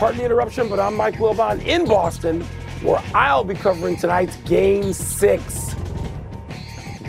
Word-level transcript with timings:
Pardon 0.00 0.20
the 0.20 0.24
interruption, 0.24 0.66
but 0.70 0.80
I'm 0.80 0.96
Mike 0.96 1.16
Wilbon 1.16 1.62
in 1.66 1.84
Boston, 1.84 2.40
where 2.80 3.02
I'll 3.14 3.44
be 3.44 3.52
covering 3.52 3.98
tonight's 3.98 4.34
Game 4.36 4.94
6. 4.94 5.74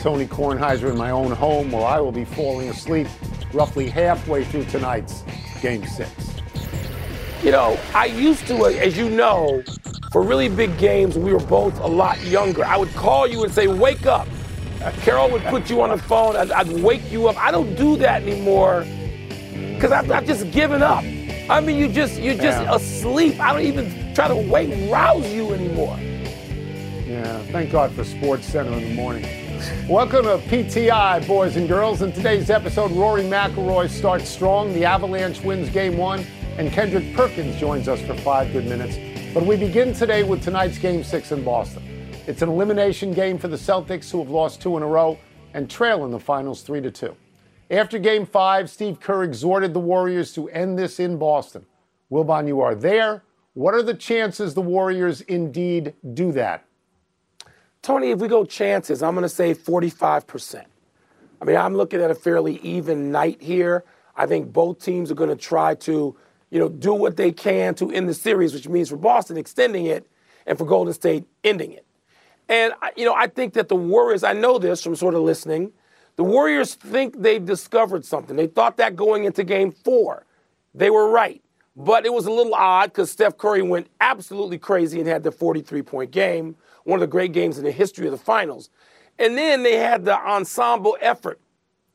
Tony 0.02 0.26
Kornheiser 0.26 0.92
in 0.92 0.98
my 0.98 1.12
own 1.12 1.32
home, 1.32 1.72
where 1.72 1.86
I 1.86 2.02
will 2.02 2.12
be 2.12 2.26
falling 2.26 2.68
asleep 2.68 3.08
roughly 3.54 3.88
halfway 3.88 4.44
through 4.44 4.66
tonight's 4.66 5.24
Game 5.62 5.86
6. 5.86 6.12
You 7.42 7.52
know, 7.52 7.80
I 7.96 8.08
used 8.08 8.46
to, 8.48 8.66
as 8.66 8.98
you 8.98 9.10
know, 9.10 9.64
for 10.12 10.22
really 10.22 10.50
big 10.50 10.78
games, 10.78 11.18
we 11.18 11.32
were 11.32 11.40
both 11.40 11.80
a 11.80 11.88
lot 11.88 12.22
younger. 12.26 12.66
I 12.66 12.76
would 12.76 12.94
call 12.94 13.26
you 13.26 13.46
and 13.46 13.54
say, 13.54 13.68
Wake 13.68 14.06
up. 14.06 14.28
Uh, 14.84 14.92
Carol 14.98 15.32
would 15.32 15.44
put 15.44 15.70
you 15.70 15.82
on 15.82 15.92
the 15.92 15.98
phone. 15.98 16.36
I'd, 16.36 16.52
I'd 16.52 16.84
wake 16.84 17.10
you 17.10 17.30
up. 17.30 17.38
I 17.38 17.52
don't 17.52 17.74
do 17.76 17.96
that 17.96 18.24
anymore 18.24 18.86
because 19.82 19.94
I've, 19.94 20.12
I've, 20.12 20.28
just 20.28 20.52
given 20.52 20.84
up. 20.84 21.04
I 21.50 21.60
mean, 21.60 21.76
you 21.76 21.88
just 21.88 22.22
you're 22.22 22.36
just 22.36 22.62
yeah. 22.62 22.76
asleep. 22.76 23.40
I 23.40 23.52
don't 23.52 23.64
even 23.64 24.14
try 24.14 24.28
to 24.28 24.36
wake 24.36 24.92
rouse 24.92 25.28
you 25.34 25.56
anymore. 25.56 25.98
Yeah, 27.08 27.42
thank 27.46 27.72
God 27.72 27.92
for 27.94 28.04
Sports 28.04 28.46
Center 28.46 28.74
in 28.74 28.90
the 28.90 28.94
morning. 28.94 29.24
Welcome 29.90 30.26
to 30.26 30.38
PTI, 30.38 31.26
boys 31.26 31.56
and 31.56 31.68
girls. 31.68 32.04
In 32.04 32.12
today's 32.12 32.52
episode, 32.52 32.92
Rory 32.92 33.24
McIlroy 33.24 33.90
starts 33.90 34.30
strong. 34.30 34.72
The 34.74 34.86
Avalanche 34.86 35.42
wins 35.42 35.72
Game 35.72 35.98
One, 35.98 36.20
and 36.60 36.72
Kendrick 36.72 37.16
Perkins 37.16 37.60
joins 37.60 37.88
us 37.88 38.00
for 38.02 38.14
five 38.18 38.54
good 38.54 38.68
minutes. 38.68 39.00
But 39.34 39.48
we 39.48 39.58
begin 39.58 39.96
today 39.96 40.22
with 40.22 40.44
tonight's 40.44 40.78
Game 40.78 41.04
Six 41.04 41.32
in 41.32 41.44
Boston. 41.44 41.82
It's 42.28 42.44
an 42.44 42.50
elimination 42.50 43.14
game 43.14 43.40
for 43.40 43.48
the 43.48 43.58
Celtics, 43.58 44.12
who 44.12 44.20
have 44.20 44.30
lost 44.30 44.62
two 44.62 44.78
in 44.78 44.84
a 44.84 44.88
row 44.88 45.18
and 45.56 45.68
trail 45.68 46.06
in 46.06 46.12
the 46.12 46.20
finals 46.20 46.62
3 46.62 46.82
to 46.82 46.92
2. 46.92 47.16
After 47.72 47.98
game 48.00 48.26
five, 48.26 48.70
Steve 48.70 49.00
Kerr 49.00 49.24
exhorted 49.24 49.74
the 49.74 49.80
Warriors 49.80 50.34
to 50.34 50.50
end 50.50 50.78
this 50.78 51.00
in 51.00 51.18
Boston. 51.18 51.66
Wilbon, 52.12 52.46
you 52.46 52.60
are 52.60 52.76
there. 52.76 53.24
What 53.54 53.74
are 53.74 53.82
the 53.82 53.94
chances 53.94 54.54
the 54.54 54.62
Warriors 54.62 55.22
indeed 55.22 55.94
do 56.14 56.34
that? 56.34 56.66
Tony, 57.82 58.12
if 58.12 58.20
we 58.20 58.28
go 58.28 58.44
chances, 58.44 59.02
I'm 59.02 59.16
going 59.16 59.24
to 59.24 59.30
say 59.30 59.56
45%. 59.56 60.66
I 61.42 61.46
mean, 61.46 61.56
I'm 61.56 61.74
looking 61.74 62.02
at 62.02 62.12
a 62.12 62.16
fairly 62.16 62.58
even 62.58 63.10
night 63.10 63.42
here. 63.42 63.86
I 64.18 64.26
think 64.26 64.52
both 64.52 64.84
teams 64.84 65.10
are 65.10 65.16
going 65.16 65.30
to 65.30 65.38
try 65.38 65.74
to, 65.76 66.16
you 66.50 66.60
know, 66.60 66.68
do 66.68 66.94
what 66.94 67.16
they 67.16 67.32
can 67.32 67.74
to 67.76 67.90
end 67.90 68.10
the 68.10 68.14
series, 68.14 68.54
which 68.54 68.68
means 68.68 68.90
for 68.90 68.98
Boston 68.98 69.38
extending 69.38 69.86
it 69.86 70.06
and 70.46 70.58
for 70.58 70.66
Golden 70.66 70.94
State 70.94 71.26
ending 71.46 71.72
it. 71.72 71.86
And, 72.50 72.74
you 72.98 73.06
know, 73.06 73.16
I 73.16 73.28
think 73.28 73.54
that 73.54 73.70
the 73.70 73.76
Warriors, 73.76 74.26
I 74.26 74.34
know 74.34 74.60
this 74.60 74.84
from 74.84 74.98
sort 74.98 75.16
of 75.16 75.22
listening, 75.22 75.72
the 76.22 76.26
Warriors 76.26 76.76
think 76.76 77.20
they've 77.20 77.44
discovered 77.44 78.06
something. 78.06 78.36
They 78.36 78.46
thought 78.46 78.78
that 78.78 78.96
going 78.96 79.24
into 79.24 79.44
game 79.44 79.72
four. 79.72 80.28
They 80.76 80.92
were 80.92 81.10
right. 81.10 81.42
But 81.76 82.06
it 82.06 82.14
was 82.14 82.28
a 82.28 82.32
little 82.32 82.54
odd 82.54 82.92
because 82.92 83.10
Steph 83.10 83.40
Curry 83.40 83.64
went 83.64 83.88
absolutely 84.02 84.60
crazy 84.60 85.00
and 85.00 85.08
had 85.08 85.24
the 85.24 85.32
43 85.32 85.82
point 85.82 86.12
game, 86.12 86.56
one 86.84 86.98
of 86.98 87.02
the 87.02 87.08
great 87.08 87.34
games 87.34 87.58
in 87.58 87.64
the 87.64 87.72
history 87.72 88.06
of 88.06 88.12
the 88.12 88.20
finals. 88.20 88.70
And 89.18 89.36
then 89.36 89.64
they 89.64 89.78
had 89.78 90.06
the 90.06 90.16
ensemble 90.16 90.96
effort, 91.02 91.42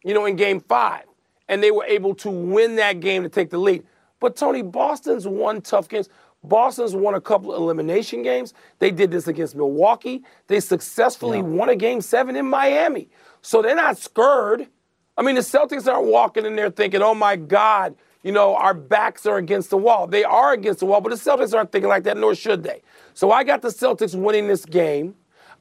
you 0.02 0.12
know, 0.12 0.26
in 0.26 0.34
game 0.34 0.58
five. 0.58 1.04
And 1.48 1.62
they 1.62 1.70
were 1.70 1.84
able 1.84 2.12
to 2.16 2.28
win 2.28 2.74
that 2.74 2.98
game 2.98 3.22
to 3.22 3.28
take 3.28 3.50
the 3.50 3.58
lead. 3.58 3.84
But 4.18 4.34
Tony, 4.34 4.62
Boston's 4.62 5.28
won 5.28 5.60
tough 5.60 5.88
games. 5.88 6.08
Boston's 6.48 6.94
won 6.94 7.14
a 7.14 7.20
couple 7.20 7.52
of 7.52 7.60
elimination 7.60 8.22
games. 8.22 8.54
They 8.78 8.90
did 8.90 9.10
this 9.10 9.26
against 9.26 9.56
Milwaukee. 9.56 10.22
They 10.46 10.60
successfully 10.60 11.38
yeah. 11.38 11.44
won 11.44 11.68
a 11.68 11.76
game 11.76 12.00
seven 12.00 12.36
in 12.36 12.46
Miami. 12.46 13.08
So 13.42 13.62
they're 13.62 13.74
not 13.74 13.98
scared. 13.98 14.68
I 15.16 15.22
mean, 15.22 15.34
the 15.34 15.40
Celtics 15.40 15.90
aren't 15.92 16.08
walking 16.08 16.44
in 16.44 16.56
there 16.56 16.70
thinking, 16.70 17.02
oh 17.02 17.14
my 17.14 17.36
God, 17.36 17.96
you 18.22 18.32
know, 18.32 18.54
our 18.56 18.74
backs 18.74 19.24
are 19.24 19.36
against 19.36 19.70
the 19.70 19.76
wall. 19.76 20.06
They 20.06 20.24
are 20.24 20.52
against 20.52 20.80
the 20.80 20.86
wall, 20.86 21.00
but 21.00 21.10
the 21.10 21.16
Celtics 21.16 21.54
aren't 21.54 21.72
thinking 21.72 21.88
like 21.88 22.04
that, 22.04 22.16
nor 22.16 22.34
should 22.34 22.62
they. 22.62 22.82
So 23.14 23.30
I 23.30 23.44
got 23.44 23.62
the 23.62 23.68
Celtics 23.68 24.14
winning 24.14 24.48
this 24.48 24.64
game. 24.64 25.14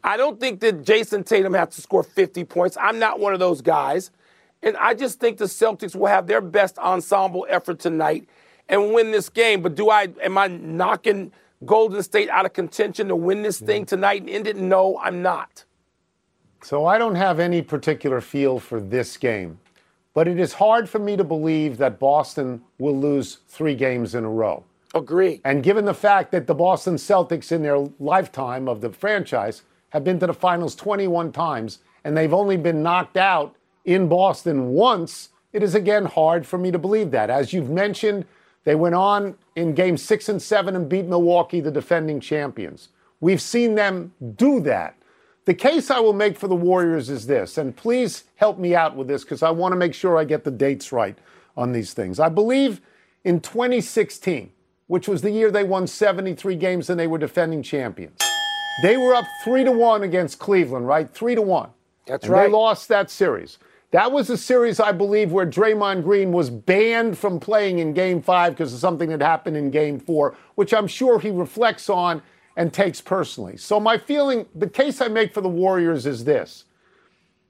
I 0.03 0.18
don't 0.18 0.40
think 0.40 0.59
that 0.59 0.84
Jayson 0.84 1.24
Tatum 1.24 1.53
has 1.53 1.75
to 1.75 1.81
score 1.81 2.03
50 2.03 2.44
points. 2.45 2.78
I'm 2.79 3.00
not 3.00 3.19
one 3.19 3.34
of 3.34 3.40
those 3.40 3.62
guys. 3.62 4.12
And 4.62 4.75
I 4.78 4.94
just 4.94 5.19
think 5.19 5.38
the 5.38 5.45
Celtics 5.45 5.95
will 5.95 6.07
have 6.07 6.28
their 6.28 6.41
best 6.41 6.78
ensemble 6.79 7.45
effort 7.50 7.79
tonight 7.79 8.28
and 8.69 8.93
win 8.93 9.11
this 9.11 9.29
game. 9.29 9.61
But 9.61 9.75
do 9.75 9.89
I 9.89 10.09
am 10.23 10.37
I 10.37 10.47
knocking 10.47 11.31
Golden 11.65 12.03
State 12.03 12.29
out 12.29 12.45
of 12.45 12.53
contention 12.53 13.07
to 13.07 13.15
win 13.15 13.41
this 13.41 13.59
thing 13.59 13.81
mm-hmm. 13.81 13.95
tonight 13.95 14.21
and 14.21 14.29
end 14.29 14.47
it? 14.47 14.57
No, 14.57 14.99
I'm 14.99 15.21
not. 15.21 15.63
So 16.61 16.85
I 16.85 16.97
don't 16.97 17.15
have 17.15 17.39
any 17.39 17.61
particular 17.61 18.21
feel 18.21 18.59
for 18.59 18.81
this 18.81 19.17
game. 19.17 19.59
But 20.15 20.29
it 20.29 20.39
is 20.39 20.53
hard 20.53 20.89
for 20.89 20.97
me 20.97 21.17
to 21.17 21.23
believe 21.25 21.77
that 21.77 21.99
Boston 21.99 22.61
will 22.79 22.97
lose 22.97 23.39
three 23.49 23.75
games 23.75 24.15
in 24.15 24.23
a 24.23 24.29
row. 24.29 24.63
Agree. 24.95 25.41
And 25.43 25.61
given 25.61 25.83
the 25.83 25.93
fact 25.93 26.31
that 26.31 26.47
the 26.47 26.55
Boston 26.55 26.95
Celtics 26.95 27.51
in 27.51 27.61
their 27.61 27.77
lifetime 27.99 28.69
of 28.69 28.79
the 28.79 28.89
franchise 28.89 29.63
have 29.89 30.05
been 30.05 30.19
to 30.19 30.27
the 30.27 30.33
finals 30.33 30.73
21 30.73 31.33
times 31.33 31.79
and 32.05 32.15
they've 32.15 32.33
only 32.33 32.55
been 32.55 32.81
knocked 32.81 33.17
out 33.17 33.55
in 33.83 34.07
Boston 34.07 34.69
once, 34.69 35.29
it 35.51 35.61
is 35.61 35.75
again 35.75 36.05
hard 36.05 36.47
for 36.47 36.57
me 36.57 36.71
to 36.71 36.79
believe 36.79 37.11
that. 37.11 37.29
As 37.29 37.51
you've 37.51 37.69
mentioned, 37.69 38.25
they 38.65 38.75
went 38.75 38.95
on 38.95 39.35
in 39.55 39.73
game 39.73 39.95
six 39.95 40.27
and 40.27 40.41
seven 40.41 40.75
and 40.75 40.89
beat 40.89 41.05
Milwaukee, 41.05 41.61
the 41.61 41.71
defending 41.71 42.19
champions. 42.19 42.89
We've 43.21 43.41
seen 43.41 43.75
them 43.75 44.13
do 44.35 44.59
that. 44.61 44.95
The 45.45 45.53
case 45.53 45.91
I 45.91 45.99
will 45.99 46.13
make 46.13 46.37
for 46.37 46.47
the 46.47 46.55
Warriors 46.55 47.09
is 47.09 47.27
this, 47.27 47.59
and 47.59 47.75
please 47.75 48.23
help 48.35 48.57
me 48.57 48.75
out 48.75 48.95
with 48.95 49.07
this 49.07 49.23
because 49.23 49.43
I 49.43 49.51
want 49.51 49.71
to 49.71 49.75
make 49.77 49.93
sure 49.93 50.17
I 50.17 50.23
get 50.23 50.43
the 50.43 50.51
dates 50.51 50.91
right 50.91 51.17
on 51.55 51.71
these 51.71 51.93
things. 51.93 52.19
I 52.19 52.29
believe 52.29 52.81
in 53.23 53.39
2016, 53.39 54.51
which 54.87 55.07
was 55.07 55.21
the 55.21 55.29
year 55.29 55.51
they 55.51 55.63
won 55.63 55.85
73 55.85 56.55
games 56.55 56.89
and 56.89 56.99
they 56.99 57.07
were 57.07 57.19
defending 57.19 57.61
champions. 57.61 58.17
They 58.81 58.97
were 58.97 59.13
up 59.13 59.25
three 59.43 59.63
to 59.63 59.71
one 59.71 60.03
against 60.03 60.39
Cleveland, 60.39 60.87
right? 60.87 61.09
Three 61.09 61.35
to 61.35 61.41
one. 61.41 61.69
That's 62.07 62.25
and 62.25 62.33
right. 62.33 62.47
They 62.47 62.51
lost 62.51 62.87
that 62.89 63.09
series. 63.09 63.59
That 63.95 64.11
was 64.11 64.29
a 64.29 64.38
series, 64.38 64.81
I 64.81 64.91
believe, 64.91 65.31
where 65.31 65.45
Draymond 65.45 66.03
Green 66.03 66.33
was 66.33 66.50
banned 66.50 67.17
from 67.17 67.39
playing 67.39 67.79
in 67.79 67.94
game 67.94 68.22
five 68.22 68.51
because 68.51 68.73
of 68.73 68.79
something 68.81 69.07
that 69.07 69.22
happened 69.22 69.56
in 69.56 69.72
game 69.72 70.01
four, 70.01 70.35
which 70.56 70.73
I'm 70.73 70.85
sure 70.85 71.17
he 71.17 71.31
reflects 71.31 71.89
on 71.89 72.22
and 72.57 72.73
takes 72.73 73.00
personally. 73.00 73.56
So, 73.56 73.79
my 73.79 73.97
feeling, 73.97 74.47
the 74.53 74.67
case 74.69 75.00
I 75.00 75.07
make 75.07 75.33
for 75.33 75.39
the 75.39 75.47
Warriors 75.47 76.06
is 76.06 76.25
this 76.25 76.66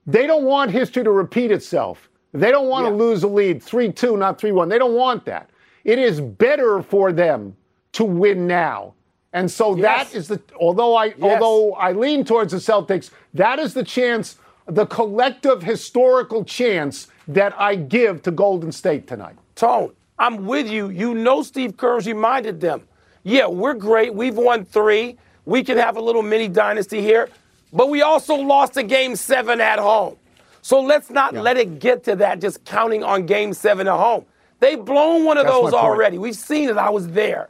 they 0.05 0.27
don't 0.27 0.43
want 0.43 0.69
history 0.69 1.03
to 1.03 1.09
repeat 1.09 1.49
itself. 1.49 2.11
They 2.31 2.51
don't 2.51 2.67
want 2.67 2.85
yeah. 2.85 2.91
to 2.91 2.95
lose 2.95 3.23
a 3.23 3.27
lead 3.27 3.63
3 3.63 3.91
2, 3.91 4.15
not 4.15 4.37
3 4.37 4.51
1. 4.51 4.69
They 4.69 4.77
don't 4.77 4.93
want 4.93 5.25
that. 5.25 5.49
It 5.83 5.97
is 5.97 6.21
better 6.21 6.83
for 6.83 7.11
them 7.11 7.57
to 7.93 8.05
win 8.05 8.45
now. 8.45 8.93
And 9.33 9.49
so 9.49 9.75
yes. 9.75 10.11
that 10.11 10.15
is 10.15 10.27
the 10.27 10.39
although 10.61 10.95
I 10.95 11.05
yes. 11.05 11.15
although 11.21 11.73
I 11.73 11.93
lean 11.93 12.23
towards 12.23 12.51
the 12.51 12.59
Celtics, 12.59 13.09
that 13.33 13.57
is 13.57 13.73
the 13.73 13.83
chance 13.83 14.37
the 14.67 14.85
collective 14.85 15.61
historical 15.61 16.43
chance 16.43 17.07
that 17.27 17.59
I 17.59 17.75
give 17.75 18.21
to 18.23 18.31
Golden 18.31 18.71
State 18.71 19.07
tonight. 19.07 19.35
Tone, 19.55 19.93
I'm 20.17 20.45
with 20.45 20.69
you. 20.69 20.89
You 20.89 21.13
know 21.13 21.43
Steve 21.43 21.77
Kerr's 21.77 22.07
reminded 22.07 22.61
them. 22.61 22.83
Yeah, 23.23 23.47
we're 23.47 23.73
great. 23.73 24.13
We've 24.13 24.35
won 24.35 24.65
three. 24.65 25.17
We 25.45 25.63
can 25.63 25.77
have 25.77 25.97
a 25.97 26.01
little 26.01 26.21
mini 26.21 26.47
dynasty 26.47 27.01
here. 27.01 27.29
But 27.73 27.89
we 27.89 28.01
also 28.01 28.35
lost 28.35 28.77
a 28.77 28.83
game 28.83 29.15
seven 29.15 29.59
at 29.59 29.79
home. 29.79 30.17
So 30.61 30.81
let's 30.81 31.09
not 31.09 31.33
yeah. 31.33 31.41
let 31.41 31.57
it 31.57 31.79
get 31.79 32.03
to 32.05 32.15
that 32.17 32.39
just 32.39 32.63
counting 32.65 33.03
on 33.03 33.25
game 33.25 33.53
seven 33.53 33.87
at 33.87 33.97
home. 33.97 34.25
They've 34.59 34.83
blown 34.83 35.25
one 35.25 35.37
of 35.37 35.45
That's 35.45 35.55
those 35.55 35.73
already. 35.73 36.17
We've 36.17 36.35
seen 36.35 36.69
it. 36.69 36.77
I 36.77 36.89
was 36.89 37.09
there. 37.09 37.49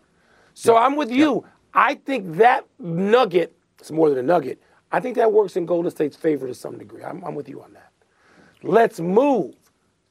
So 0.53 0.73
yeah. 0.73 0.81
I'm 0.81 0.95
with 0.95 1.11
you. 1.11 1.43
Yeah. 1.45 1.51
I 1.73 1.95
think 1.95 2.37
that 2.37 2.65
nugget, 2.79 3.55
it's 3.79 3.91
more 3.91 4.09
than 4.09 4.17
a 4.17 4.23
nugget, 4.23 4.61
I 4.95 5.01
think 5.01 5.17
that 5.17 5.33
works 5.33 5.57
in 5.57 5.65
Golden 5.65 5.91
State's 5.91 6.15
favor 6.15 6.47
to 6.47 6.53
some 6.53 6.77
degree. 6.77 7.03
I'm, 7.03 7.21
I'm 7.25 7.35
with 7.35 7.49
you 7.49 7.61
on 7.61 7.73
that. 7.73 7.91
Let's 8.63 9.01
move 9.01 9.53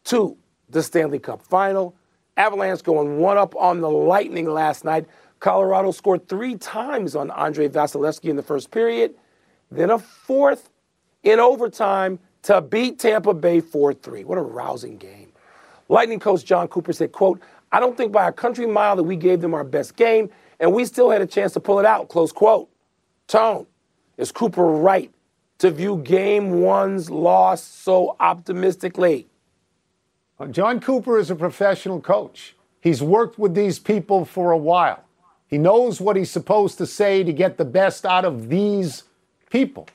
to 0.05 0.37
the 0.69 0.83
Stanley 0.83 1.19
Cup 1.19 1.41
final. 1.41 1.97
Avalanche 2.37 2.83
going 2.83 3.17
one 3.17 3.39
up 3.39 3.57
on 3.57 3.81
the 3.81 3.89
Lightning 3.89 4.47
last 4.47 4.85
night. 4.85 5.07
Colorado 5.41 5.91
scored 5.91 6.29
three 6.29 6.57
times 6.57 7.17
on 7.17 7.31
Andrei 7.31 7.67
Vasilevskiy 7.67 8.29
in 8.29 8.37
the 8.37 8.43
first 8.43 8.71
period, 8.73 9.15
then 9.71 9.89
a 9.89 9.99
fourth 9.99 10.69
in 11.23 11.41
overtime 11.41 12.19
to 12.43 12.61
beat 12.61 12.99
Tampa 12.99 13.33
Bay 13.33 13.61
4 13.61 13.95
3. 13.95 14.25
What 14.25 14.37
a 14.37 14.43
rousing 14.43 14.99
game. 14.99 15.33
Lightning 15.89 16.21
coach 16.21 16.45
Jon 16.45 16.69
Cooper 16.69 16.93
said, 16.93 17.11
quote, 17.11 17.41
I 17.73 17.81
don't 17.81 17.97
think 17.97 18.13
by 18.13 18.29
a 18.29 18.33
country 18.33 18.67
mile 18.67 18.97
that 18.97 19.05
we 19.05 19.17
gave 19.17 19.41
them 19.41 19.55
our 19.55 19.65
best 19.65 19.97
game, 19.97 20.29
and 20.61 20.75
we 20.75 20.85
still 20.85 21.09
had 21.09 21.23
a 21.23 21.27
chance 21.27 21.55
to 21.55 21.61
pull 21.61 21.79
it 21.79 21.87
out. 21.87 22.11
Close 22.11 22.33
quote. 22.33 22.69
Tone, 23.29 23.67
is 24.17 24.33
Cooper 24.33 24.65
right 24.65 25.13
to 25.59 25.71
view 25.71 25.99
game 25.99 26.61
one's 26.61 27.11
loss 27.11 27.63
so 27.63 28.17
optimistically? 28.21 29.27
Uh, 30.39 30.47
Jon 30.47 30.81
Cooper 30.81 31.19
is 31.19 31.31
a 31.31 31.37
professional 31.37 32.01
coach. 32.01 32.57
He's 32.81 33.03
worked 33.03 33.39
with 33.39 33.55
these 33.55 33.79
people 33.79 34.25
for 34.25 34.51
a 34.51 34.59
while. 34.59 35.05
He 35.47 35.59
knows 35.59 36.01
what 36.01 36.17
he's 36.17 36.31
supposed 36.31 36.79
to 36.79 36.87
say 36.87 37.23
to 37.23 37.33
get 37.33 37.57
the 37.57 37.65
best 37.65 38.05
out 38.05 38.25
of 38.25 38.49
these 38.49 39.05
people. 39.51 39.89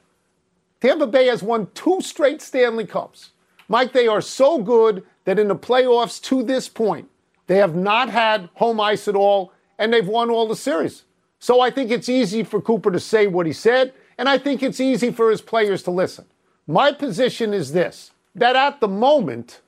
Tampa 0.79 1.05
Bay 1.05 1.27
has 1.27 1.43
won 1.43 1.67
two 1.73 1.99
straight 2.01 2.41
Stanley 2.41 2.85
Cups. 2.85 3.31
Mike, 3.67 3.91
they 3.91 4.07
are 4.07 4.21
so 4.21 4.57
good 4.57 5.03
that 5.25 5.37
in 5.37 5.47
the 5.47 5.55
playoffs 5.55 6.21
to 6.23 6.41
this 6.41 6.69
point, 6.69 7.09
they 7.47 7.57
have 7.57 7.75
not 7.75 8.09
had 8.09 8.49
home 8.55 8.79
ice 8.79 9.07
at 9.07 9.15
all, 9.15 9.51
and 9.77 9.91
they've 9.91 10.07
won 10.07 10.29
all 10.29 10.47
the 10.47 10.55
series. 10.55 11.03
So 11.39 11.61
I 11.61 11.69
think 11.69 11.91
it's 11.91 12.09
easy 12.09 12.43
for 12.43 12.61
Cooper 12.61 12.91
to 12.91 12.99
say 12.99 13.27
what 13.27 13.45
he 13.45 13.53
said, 13.53 13.93
and 14.19 14.27
I 14.27 14.37
think 14.37 14.61
it's 14.61 14.81
easy 14.81 15.11
for 15.11 15.31
his 15.31 15.41
players 15.41 15.81
to 15.83 15.91
listen. 15.91 16.25
My 16.67 16.91
position 16.91 17.53
is 17.53 17.71
this 17.71 18.11
that 18.35 18.55
at 18.55 18.81
the 18.81 18.87
moment, 18.87 19.61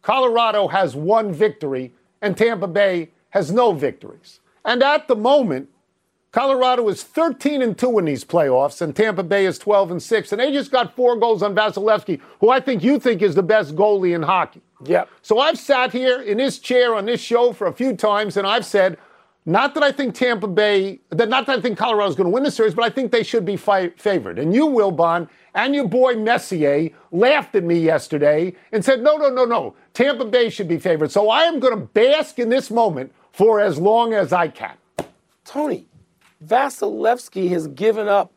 Colorado 0.00 0.68
has 0.68 0.94
one 0.94 1.32
victory 1.32 1.92
and 2.22 2.36
Tampa 2.36 2.68
Bay 2.68 3.10
has 3.30 3.50
no 3.50 3.72
victories. 3.72 4.40
And 4.64 4.82
at 4.82 5.08
the 5.08 5.16
moment, 5.16 5.68
Colorado 6.30 6.88
is 6.88 7.02
13 7.02 7.62
and 7.62 7.76
2 7.76 7.98
in 7.98 8.04
these 8.04 8.24
playoffs, 8.24 8.80
and 8.82 8.94
Tampa 8.94 9.22
Bay 9.22 9.46
is 9.46 9.58
12 9.58 9.90
and 9.92 10.02
6. 10.02 10.32
And 10.32 10.40
they 10.40 10.52
just 10.52 10.70
got 10.70 10.94
four 10.94 11.16
goals 11.16 11.42
on 11.42 11.54
Vasilevskiy, 11.54 12.20
who 12.40 12.50
I 12.50 12.60
think 12.60 12.82
you 12.82 13.00
think 13.00 13.22
is 13.22 13.34
the 13.34 13.42
best 13.42 13.74
goalie 13.74 14.14
in 14.14 14.22
hockey. 14.22 14.60
Yep. 14.84 15.08
So 15.22 15.38
I've 15.38 15.58
sat 15.58 15.92
here 15.92 16.20
in 16.20 16.38
this 16.38 16.58
chair 16.58 16.94
on 16.94 17.06
this 17.06 17.20
show 17.20 17.52
for 17.52 17.66
a 17.66 17.72
few 17.72 17.96
times, 17.96 18.36
and 18.36 18.46
I've 18.46 18.66
said, 18.66 18.98
not 19.48 19.74
that 19.74 19.84
I 19.84 19.92
think 19.92 20.16
Tampa 20.16 20.48
Bay, 20.48 20.98
that 21.10 21.28
not 21.28 21.46
that 21.46 21.58
I 21.58 21.62
think 21.62 21.78
Colorado 21.78 22.10
is 22.10 22.16
going 22.16 22.26
to 22.26 22.32
win 22.34 22.42
the 22.42 22.50
series, 22.50 22.74
but 22.74 22.84
I 22.84 22.90
think 22.90 23.12
they 23.12 23.22
should 23.22 23.44
be 23.44 23.56
fi- 23.56 23.90
favored. 23.90 24.40
And 24.40 24.52
you, 24.52 24.66
Wilbon, 24.66 25.28
and 25.54 25.72
your 25.72 25.86
boy 25.86 26.16
Messier 26.16 26.90
laughed 27.12 27.54
at 27.54 27.62
me 27.62 27.78
yesterday 27.78 28.54
and 28.72 28.84
said, 28.84 29.02
no, 29.02 29.16
no, 29.16 29.30
no, 29.30 29.44
no. 29.44 29.76
Tampa 29.94 30.24
Bay 30.24 30.50
should 30.50 30.66
be 30.66 30.78
favored. 30.78 31.12
So 31.12 31.30
I 31.30 31.44
am 31.44 31.60
going 31.60 31.78
to 31.78 31.86
bask 31.86 32.40
in 32.40 32.48
this 32.48 32.72
moment 32.72 33.12
for 33.32 33.60
as 33.60 33.78
long 33.78 34.14
as 34.14 34.32
I 34.32 34.48
can. 34.48 34.74
Tony, 35.44 35.86
Vasilevskiy 36.44 37.48
has 37.50 37.68
given 37.68 38.08
up 38.08 38.32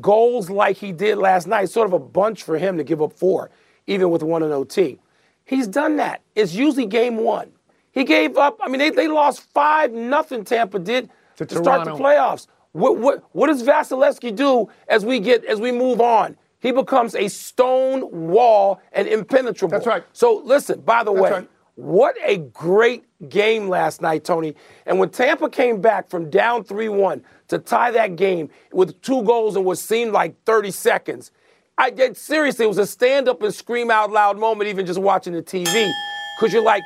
goals 0.00 0.48
like 0.48 0.78
he 0.78 0.92
did 0.92 1.18
last 1.18 1.46
night. 1.46 1.68
Sort 1.68 1.86
of 1.86 1.92
a 1.92 1.98
bunch 1.98 2.42
for 2.42 2.56
him 2.56 2.78
to 2.78 2.84
give 2.84 3.02
up 3.02 3.12
four, 3.12 3.50
even 3.86 4.08
with 4.08 4.22
one 4.22 4.42
in 4.42 4.50
OT. 4.50 4.98
He's 5.44 5.68
done 5.68 5.96
that. 5.96 6.22
It's 6.34 6.54
usually 6.54 6.86
game 6.86 7.18
one. 7.18 7.52
He 7.92 8.04
gave 8.04 8.36
up. 8.36 8.58
I 8.62 8.68
mean, 8.68 8.78
they, 8.78 8.90
they 8.90 9.08
lost 9.08 9.42
five 9.52 9.92
nothing. 9.92 10.44
Tampa 10.44 10.78
did 10.78 11.10
to, 11.36 11.46
to 11.46 11.56
start 11.56 11.84
the 11.84 11.92
playoffs. 11.92 12.46
What 12.72 12.98
what 12.98 13.24
what 13.32 13.48
does 13.48 13.62
Vasilevskiy 13.62 14.34
do 14.36 14.68
as 14.88 15.04
we 15.04 15.18
get 15.18 15.44
as 15.44 15.60
we 15.60 15.72
move 15.72 16.00
on? 16.00 16.36
He 16.60 16.72
becomes 16.72 17.14
a 17.14 17.28
stone 17.28 18.28
wall 18.28 18.80
and 18.92 19.08
impenetrable. 19.08 19.72
That's 19.72 19.86
right. 19.86 20.04
So 20.12 20.42
listen. 20.44 20.80
By 20.80 21.02
the 21.02 21.12
That's 21.12 21.22
way, 21.22 21.30
right. 21.30 21.50
what 21.74 22.16
a 22.22 22.36
great 22.36 23.04
game 23.28 23.68
last 23.68 24.02
night, 24.02 24.24
Tony. 24.24 24.54
And 24.86 24.98
when 24.98 25.08
Tampa 25.10 25.48
came 25.48 25.80
back 25.80 26.08
from 26.08 26.30
down 26.30 26.64
three 26.64 26.88
one 26.88 27.24
to 27.50 27.58
tie 27.58 27.90
that 27.90 28.16
game 28.16 28.48
with 28.72 29.00
two 29.02 29.22
goals 29.24 29.56
in 29.56 29.64
what 29.64 29.76
seemed 29.78 30.12
like 30.12 30.42
30 30.44 30.70
seconds. 30.70 31.32
I 31.76 31.90
get 31.90 32.16
seriously, 32.16 32.64
it 32.64 32.68
was 32.68 32.78
a 32.78 32.86
stand 32.86 33.28
up 33.28 33.42
and 33.42 33.52
scream 33.52 33.90
out 33.90 34.10
loud 34.10 34.38
moment, 34.38 34.68
even 34.68 34.86
just 34.86 35.00
watching 35.00 35.32
the 35.32 35.42
TV. 35.42 35.90
Because 36.38 36.52
you're 36.52 36.62
like, 36.62 36.82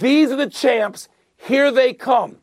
these 0.00 0.30
are 0.30 0.36
the 0.36 0.48
champs. 0.48 1.08
Here 1.36 1.70
they 1.70 1.92
come. 1.92 2.36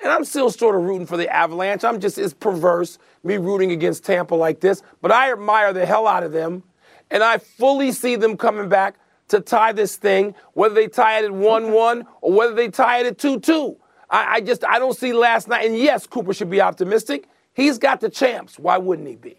And 0.00 0.10
I'm 0.10 0.24
still 0.24 0.50
sort 0.50 0.74
of 0.74 0.82
rooting 0.82 1.06
for 1.06 1.16
the 1.16 1.32
Avalanche. 1.32 1.84
I'm 1.84 2.00
just 2.00 2.18
as 2.18 2.34
perverse, 2.34 2.98
me 3.22 3.36
rooting 3.36 3.70
against 3.70 4.04
Tampa 4.04 4.34
like 4.34 4.60
this. 4.60 4.82
But 5.00 5.12
I 5.12 5.32
admire 5.32 5.72
the 5.72 5.86
hell 5.86 6.06
out 6.06 6.24
of 6.24 6.32
them. 6.32 6.64
And 7.10 7.22
I 7.22 7.38
fully 7.38 7.92
see 7.92 8.16
them 8.16 8.36
coming 8.36 8.68
back 8.68 8.96
to 9.28 9.40
tie 9.40 9.72
this 9.72 9.96
thing, 9.96 10.34
whether 10.54 10.74
they 10.74 10.88
tie 10.88 11.20
it 11.20 11.24
at 11.24 11.32
1 11.32 11.72
1 11.72 12.06
or 12.20 12.32
whether 12.32 12.54
they 12.54 12.68
tie 12.68 13.00
it 13.00 13.06
at 13.06 13.18
2 13.18 13.40
2. 13.40 13.76
I, 14.10 14.34
I 14.34 14.40
just, 14.40 14.64
I 14.64 14.78
don't 14.78 14.96
see 14.96 15.12
last 15.12 15.46
night. 15.46 15.66
And 15.66 15.76
yes, 15.76 16.06
Cooper 16.06 16.34
should 16.34 16.50
be 16.50 16.60
optimistic. 16.60 17.28
He's 17.54 17.78
got 17.78 18.00
the 18.00 18.10
champs. 18.10 18.58
Why 18.58 18.78
wouldn't 18.78 19.06
he 19.06 19.16
be? 19.16 19.36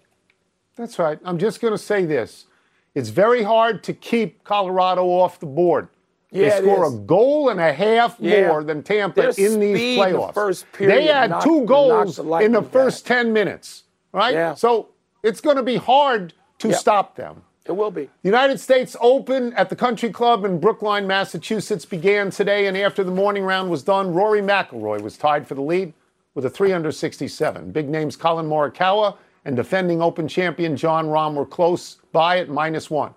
That's 0.76 0.98
right. 0.98 1.20
I'm 1.26 1.38
just 1.38 1.62
going 1.62 1.74
to 1.74 1.78
say 1.78 2.06
this. 2.06 2.48
It's 2.96 3.10
very 3.10 3.44
hard 3.44 3.84
to 3.84 3.94
keep 3.94 4.44
Colorado 4.44 5.06
off 5.06 5.40
the 5.40 5.46
board. 5.46 5.90
Yeah, 6.34 6.60
they 6.60 6.66
score 6.66 6.86
a 6.88 6.92
goal 6.92 7.50
and 7.50 7.60
a 7.60 7.72
half 7.72 8.18
Yeah. 8.20 8.48
more 8.48 8.64
than 8.64 8.84
Tampa 8.84 9.22
Their 9.22 9.30
in 9.38 9.60
these 9.60 9.78
the 9.78 9.98
playoffs. 10.00 10.66
period 10.74 10.96
they 10.98 11.06
had 11.06 11.30
knocked- 11.30 11.44
two 11.46 11.66
goals 11.66 12.16
the 12.18 12.24
in 12.40 12.52
the 12.52 12.62
back. 12.62 12.72
first 12.72 13.06
10 13.08 13.32
minutes, 13.32 13.84
right? 14.12 14.34
Yeah. 14.34 14.54
So 14.56 14.88
it's 15.22 15.40
going 15.42 15.58
to 15.58 15.64
be 15.64 15.76
hard 15.78 16.34
to 16.60 16.70
Yep. 16.70 16.78
stop 16.78 17.16
them. 17.16 17.44
It 17.66 17.72
will 17.74 17.92
be. 17.92 18.06
The 18.24 18.30
United 18.30 18.60
States 18.60 18.96
Open 19.00 19.54
at 19.54 19.70
the 19.70 19.76
Country 19.76 20.10
Club 20.10 20.44
in 20.44 20.60
Brookline, 20.60 21.08
Massachusetts 21.08 21.86
began 21.86 22.30
today, 22.30 22.66
and 22.68 22.76
after 22.78 23.04
the 23.06 23.12
morning 23.12 23.46
round 23.46 23.70
was 23.70 23.84
done, 23.84 24.14
Rory 24.14 24.42
McIlroy 24.42 25.02
was 25.02 25.18
tied 25.18 25.48
for 25.48 25.54
the 25.56 25.62
lead 25.62 25.94
with 26.36 26.46
a 26.46 26.50
3 26.50 26.74
under 26.74 26.92
67. 26.92 27.72
Big 27.72 27.88
names 27.90 28.18
Collin 28.18 28.50
Morikawa 28.50 29.16
and 29.46 29.56
defending 29.56 30.02
Open 30.02 30.28
champion 30.28 30.76
Jon 30.76 31.08
Rahm 31.08 31.36
were 31.36 31.46
close 31.46 31.98
by 32.12 32.40
at 32.40 32.50
minus 32.50 32.90
one. 32.90 33.14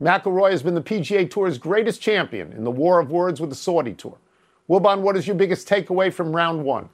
McIlroy 0.00 0.50
has 0.50 0.62
been 0.62 0.74
the 0.74 0.82
PGA 0.82 1.30
Tour's 1.30 1.58
greatest 1.58 2.00
champion 2.02 2.52
in 2.52 2.64
the 2.64 2.70
war 2.70 3.00
of 3.00 3.10
words 3.10 3.40
with 3.40 3.50
the 3.50 3.56
Saudi 3.56 3.94
Tour. 3.94 4.18
Wilbon, 4.68 5.00
what 5.00 5.16
is 5.16 5.26
your 5.26 5.36
biggest 5.36 5.68
takeaway 5.68 6.12
from 6.12 6.34
round 6.34 6.64
one? 6.64 6.88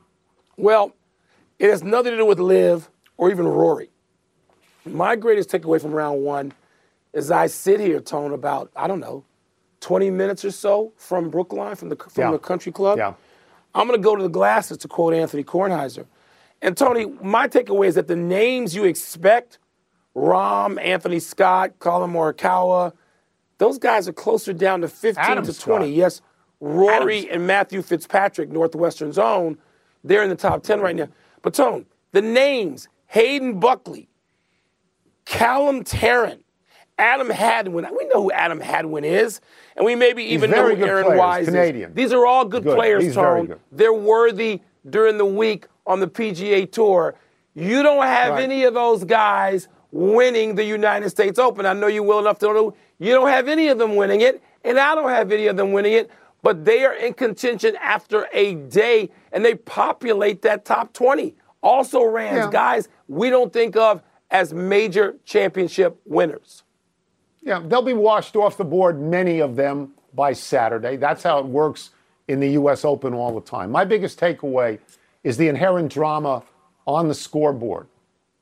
Well, 0.57 0.93
it 1.59 1.71
has 1.71 1.83
nothing 1.83 2.13
to 2.13 2.17
do 2.19 2.27
with 2.27 2.39
Liv 2.39 2.91
or 3.17 3.31
even 3.31 3.47
Rory. 3.47 3.91
My 4.85 5.17
greatest 5.17 5.49
takeaway 5.51 5.81
from 5.81 5.93
round 5.93 6.23
one 6.23 6.53
is 7.13 7.31
I 7.31 7.47
sit 7.47 7.81
here, 7.81 8.01
Tone, 8.01 8.33
about, 8.33 8.71
I 8.77 8.87
don't 8.87 9.01
know, 9.01 9.25
20 9.81 10.11
minutes 10.11 10.45
or 10.45 10.51
so 10.51 10.93
from 10.97 11.31
Brookline, 11.31 11.75
from 11.77 11.89
the, 11.89 11.97
from 11.97 12.25
Yeah. 12.25 12.31
the 12.33 12.39
country 12.39 12.73
club. 12.73 12.99
Yeah. 12.99 13.15
I'm 13.75 13.87
going 13.89 13.99
to 13.99 14.03
go 14.05 14.15
to 14.17 14.23
the 14.23 14.29
glasses, 14.29 14.79
to 14.79 14.89
quote 14.89 15.15
Anthony 15.15 15.43
Kornheiser. 15.43 16.07
And 16.61 16.77
Tony, 16.77 17.07
my 17.23 17.49
takeaway 17.49 17.87
is 17.89 17.95
that 17.97 18.07
the 18.07 18.17
names 18.17 18.75
you 18.75 18.85
expect, 18.85 19.59
Rahm, 20.17 20.81
Anthony 20.83 21.19
Scott, 21.19 21.79
Collin 21.79 22.11
Morikawa, 22.13 22.93
those 23.59 23.79
guys 23.79 24.09
are 24.09 24.13
closer 24.13 24.53
down 24.53 24.81
to 24.83 24.89
15 24.89 25.23
Adam 25.25 25.45
to 25.45 25.53
Scott. 25.53 25.79
20. 25.79 25.93
Yes, 25.93 26.21
Rory 26.61 27.21
Adam 27.21 27.35
and 27.35 27.47
Matthew 27.47 27.83
Fitzpatrick, 27.83 28.51
Northwestern 28.51 29.13
Zone, 29.13 29.59
they're 30.05 30.23
in 30.23 30.29
the 30.31 30.37
top 30.37 30.63
10 30.63 30.81
right 30.81 30.97
now. 30.97 31.09
But 31.43 31.55
Tone, 31.55 31.87
the 32.13 32.23
names, 32.23 32.89
Hayden 33.07 33.59
Buckley, 33.61 34.09
Callum 35.25 35.85
Tarren, 35.85 36.41
Adam 36.99 37.31
Hadwin. 37.31 37.87
We 37.97 38.05
know 38.07 38.23
who 38.25 38.33
Adam 38.33 38.61
Hadwin 38.61 39.05
is, 39.05 39.41
and 39.77 39.87
we 39.87 39.95
maybe 39.95 40.23
even 40.25 40.51
know 40.51 40.75
who 40.75 40.85
Aaron 40.85 41.05
players, 41.05 41.19
Wise 41.19 41.45
Canadian. 41.47 41.91
is. 41.91 41.97
These 41.97 42.13
are 42.13 42.27
all 42.27 42.45
good, 42.45 42.65
Good. 42.65 42.77
players, 42.77 43.05
He's 43.05 43.15
Tone. 43.15 43.47
good. 43.47 43.61
They're 43.71 43.93
worthy 43.93 44.61
during 44.89 45.17
the 45.19 45.25
week 45.25 45.67
on 45.87 46.01
the 46.01 46.09
PGA 46.09 46.67
Tour. 46.71 47.15
You 47.55 47.83
don't 47.83 48.03
have 48.05 48.35
Right. 48.35 48.43
any 48.45 48.65
of 48.65 48.75
those 48.75 49.05
guys 49.05 49.69
winning 49.93 50.57
the 50.57 50.65
United 50.65 51.11
States 51.11 51.39
Open. 51.39 51.65
I 51.67 51.75
know 51.75 51.87
you 51.87 52.03
well 52.03 52.19
enough 52.19 52.39
to 52.41 52.47
know 52.53 52.75
you 52.99 53.13
don't 53.15 53.29
have 53.29 53.47
any 53.47 53.69
of 53.69 53.79
them 53.79 53.95
winning 53.95 54.23
it, 54.23 54.43
and 54.65 54.79
I 54.79 54.95
don't 54.95 55.11
have 55.11 55.31
any 55.31 55.47
of 55.47 55.57
them 55.57 55.73
winning 55.73 55.93
it. 55.93 56.11
But 56.43 56.65
they 56.65 56.85
are 56.85 56.95
in 56.95 57.15
contention 57.15 57.77
after 57.81 58.27
a 58.33 58.55
day, 58.57 59.11
and 59.31 59.45
they 59.45 59.55
populate 59.55 60.43
that 60.43 60.65
top 60.65 60.93
20. 60.93 61.37
Also, 61.63 62.03
Rams, 62.03 62.37
Yeah. 62.37 62.51
guys 62.51 62.89
we 63.07 63.31
don't 63.31 63.53
think 63.53 63.77
of 63.77 64.03
as 64.31 64.53
major 64.53 65.17
championship 65.25 66.01
winners. 66.05 66.65
Yeah, 67.43 67.61
they'll 67.65 67.83
be 67.83 67.93
washed 67.93 68.35
off 68.35 68.57
the 68.57 68.65
board, 68.65 69.01
many 69.01 69.41
of 69.41 69.55
them, 69.57 69.95
by 70.15 70.33
Saturday. 70.33 70.97
That's 70.97 71.23
how 71.23 71.39
it 71.39 71.47
works 71.47 71.91
in 72.29 72.41
the 72.41 72.51
U.S. 72.51 72.85
Open 72.85 73.15
all 73.15 73.35
the 73.35 73.41
time. 73.41 73.71
My 73.71 73.85
biggest 73.85 74.19
takeaway 74.19 74.79
is 75.23 75.37
the 75.37 75.49
inherent 75.49 75.93
drama 75.93 76.43
on 76.87 77.09
the 77.09 77.15
scoreboard. 77.15 77.87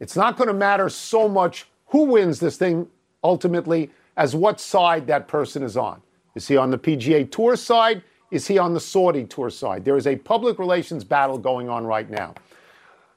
It's 0.01 0.17
not 0.17 0.37
going 0.37 0.49
to 0.49 0.55
matter 0.55 0.89
so 0.89 1.29
much 1.29 1.67
who 1.89 2.05
wins 2.05 2.41
this 2.41 2.57
thing 2.57 2.89
ultimately 3.23 3.91
as 4.17 4.35
what 4.35 4.61
side 4.61 5.07
that 5.07 5.29
person 5.29 5.63
is 5.63 5.77
on. 5.77 6.01
Is 6.35 6.49
he 6.49 6.57
on 6.57 6.71
the 6.71 6.79
PGA 6.79 7.31
Tour 7.31 7.57
side? 7.57 8.03
Is 8.31 8.47
he 8.47 8.59
on 8.59 8.75
the 8.75 8.81
Saudi 8.81 9.25
Tour 9.25 9.51
side? 9.51 9.85
There 9.85 9.97
is 9.97 10.07
a 10.07 10.17
public 10.17 10.59
relations 10.59 11.05
battle 11.05 11.37
going 11.37 11.69
on 11.69 11.87
right 11.87 12.09
now. 12.09 12.35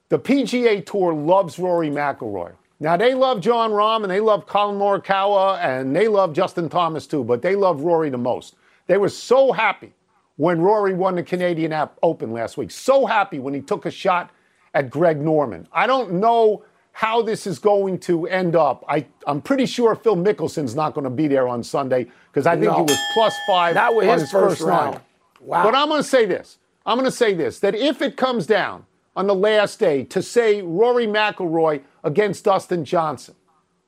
The 0.10 0.20
PGA 0.20 0.86
Tour 0.86 1.14
loves 1.14 1.58
Rory 1.58 1.90
McIlroy. 1.90 2.52
Now 2.80 2.98
they 2.98 3.14
love 3.14 3.40
Jon 3.40 3.72
Rahm 3.72 4.04
and 4.04 4.12
they 4.12 4.20
love 4.20 4.46
Collin 4.46 4.78
Morikawa 4.78 5.60
and 5.60 5.96
they 5.96 6.08
love 6.08 6.34
Justin 6.34 6.68
Thomas 6.68 7.08
too, 7.08 7.24
but 7.24 7.42
they 7.42 7.56
love 7.56 7.82
Rory 7.82 8.10
the 8.10 8.18
most. 8.18 8.56
They 8.88 8.98
were 8.98 9.10
so 9.10 9.52
happy 9.54 9.94
when 10.36 10.60
Rory 10.60 10.94
won 10.94 11.16
the 11.16 11.24
Canadian 11.24 11.74
Open 12.02 12.32
last 12.34 12.58
week. 12.58 12.72
So 12.72 13.06
happy 13.06 13.40
when 13.40 13.54
he 13.54 13.62
took 13.62 13.86
a 13.86 13.92
shot 13.92 14.32
at 14.74 14.90
Greg 14.90 15.22
Norman. 15.22 15.68
I 15.72 15.88
don't 15.88 16.14
know 16.14 16.64
how 16.94 17.22
this 17.24 17.46
is 17.48 17.60
going 17.60 18.00
to 18.00 18.28
end 18.28 18.56
up. 18.56 18.86
I, 18.88 19.06
I'm 19.28 19.42
pretty 19.42 19.66
sure 19.66 19.96
Phil 19.96 20.16
Mickelson's 20.16 20.76
not 20.76 20.94
going 20.94 21.04
to 21.04 21.10
be 21.10 21.28
there 21.28 21.48
on 21.48 21.64
Sunday 21.64 22.08
because 22.32 22.46
I 22.46 22.56
think 22.56 22.74
he 22.74 22.82
was 22.82 22.98
plus 23.14 23.36
five 23.48 23.76
Not 23.76 23.96
with 23.96 24.08
on 24.08 24.20
his 24.20 24.32
first 24.32 24.62
round. 24.62 24.94
nine. 24.94 25.02
Wow. 25.42 25.64
But 25.64 25.76
I'm 25.76 25.90
going 25.90 26.02
to 26.02 26.08
say 26.08 26.26
this. 26.26 26.60
I'm 26.86 26.98
going 26.98 27.10
to 27.10 27.16
say 27.16 27.34
this 27.34 27.60
that 27.60 27.76
if 27.76 28.02
it 28.02 28.16
comes 28.16 28.46
down 28.46 28.86
on 29.16 29.28
the 29.28 29.36
last 29.36 29.80
day 29.80 30.04
to 30.06 30.22
say 30.22 30.62
Rory 30.62 31.08
McIlroy 31.08 31.82
against 32.04 32.46
Dustin 32.46 32.86
Johnson, 32.86 33.36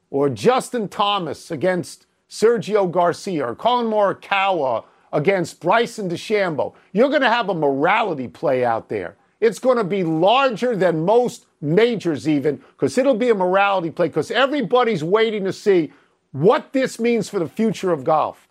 or 0.10 0.30
Justin 0.30 0.88
Thomas 0.88 1.52
against 1.52 2.08
Sergio 2.30 2.92
Garcia, 2.92 3.46
or 3.48 3.56
Collin 3.56 3.88
Morikawa 3.88 4.84
against 5.14 5.60
Bryson 5.60 6.10
DeChambeau, 6.10 6.74
you're 6.92 7.10
going 7.10 7.22
to 7.22 7.30
have 7.30 7.50
a 7.50 7.54
morality 7.54 8.28
play 8.28 8.66
out 8.66 8.90
there. 8.90 9.16
It's 9.46 9.60
going 9.60 9.78
to 9.78 9.84
be 9.84 10.04
larger 10.04 10.76
than 10.76 11.06
most 11.06 11.46
majors, 11.62 12.28
even, 12.28 12.56
because 12.56 12.98
it'll 12.98 13.14
be 13.14 13.30
a 13.30 13.36
morality 13.36 13.92
play, 13.92 14.08
because 14.08 14.32
everybody's 14.32 15.04
waiting 15.04 15.44
to 15.44 15.54
see 15.54 15.94
what 16.32 16.74
this 16.74 17.00
means 17.00 17.30
for 17.30 17.38
the 17.38 17.48
future 17.48 17.92
of 17.92 18.04
golf. 18.04 18.48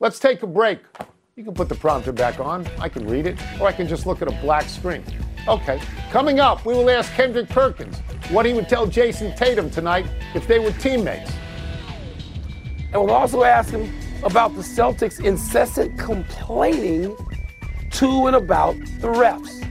Let's 0.00 0.18
take 0.18 0.42
a 0.42 0.46
break. 0.46 0.78
You 1.36 1.44
can 1.44 1.52
put 1.52 1.68
the 1.68 1.74
prompter 1.74 2.12
back 2.12 2.40
on. 2.40 2.66
I 2.78 2.88
can 2.88 3.06
read 3.06 3.26
it, 3.26 3.38
or 3.60 3.66
I 3.66 3.72
can 3.72 3.86
just 3.86 4.06
look 4.06 4.22
at 4.22 4.28
a 4.28 4.40
black 4.40 4.70
screen. 4.70 5.04
Okay, 5.46 5.82
coming 6.10 6.40
up, 6.40 6.64
we 6.64 6.72
will 6.72 6.88
ask 6.88 7.12
Kendrick 7.12 7.50
Perkins 7.50 7.98
what 8.30 8.46
he 8.46 8.54
would 8.54 8.70
tell 8.70 8.86
Jayson 8.86 9.36
Tatum 9.36 9.68
tonight 9.68 10.06
if 10.34 10.48
they 10.48 10.58
were 10.58 10.72
teammates. 10.72 11.30
And 12.90 12.94
we'll 12.94 13.10
also 13.10 13.42
ask 13.44 13.68
him 13.68 13.92
about 14.22 14.54
the 14.54 14.62
Celtics' 14.62 15.22
incessant 15.22 15.98
complaining 15.98 17.14
to 17.90 18.26
and 18.28 18.36
about 18.36 18.76
the 19.00 19.08
refs. 19.08 19.67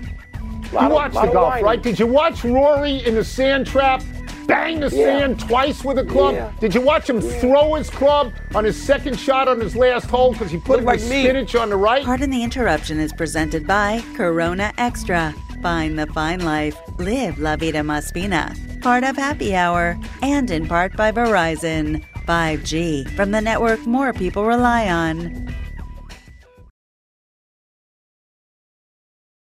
You 0.71 0.89
watched 0.89 1.13
the 1.15 1.27
golf, 1.27 1.49
whining. 1.49 1.65
right? 1.65 1.81
Did 1.81 1.99
you 1.99 2.07
watch 2.07 2.43
Rory 2.43 3.05
in 3.05 3.15
the 3.15 3.23
sand 3.23 3.67
trap 3.67 4.03
bang 4.45 4.79
the 4.79 4.89
yeah. 4.89 5.19
sand 5.19 5.39
twice 5.39 5.83
with 5.83 5.97
a 5.99 6.05
club? 6.05 6.35
Yeah. 6.35 6.51
Did 6.59 6.73
you 6.73 6.81
watch 6.81 7.09
him 7.09 7.19
yeah. 7.19 7.39
throw 7.39 7.75
his 7.75 7.89
club 7.89 8.33
on 8.55 8.63
his 8.63 8.81
second 8.81 9.19
shot 9.19 9.47
on 9.47 9.59
his 9.59 9.75
last 9.75 10.09
hole 10.09 10.31
because 10.31 10.51
he 10.51 10.57
put 10.57 10.83
like 10.83 10.99
spinach 10.99 11.55
on 11.55 11.69
the 11.69 11.77
right? 11.77 12.05
Pardon 12.05 12.29
the 12.29 12.43
interruption 12.43 12.99
is 12.99 13.13
presented 13.13 13.67
by 13.67 14.03
Corona 14.15 14.73
Extra. 14.77 15.33
Find 15.61 15.97
the 15.97 16.07
fine 16.07 16.41
life. 16.41 16.77
Live 16.97 17.39
La 17.39 17.55
Vida 17.55 17.81
Más 17.81 18.13
Fina. 18.13 18.55
Part 18.81 19.03
of 19.03 19.15
Happy 19.17 19.55
Hour 19.55 19.97
and 20.21 20.49
in 20.51 20.67
part 20.67 20.95
by 20.95 21.11
Verizon. 21.11 22.03
5G 22.27 23.09
from 23.15 23.31
the 23.31 23.39
network 23.39 23.85
more 23.87 24.11
people 24.11 24.45
rely 24.45 24.89
on. 24.89 25.55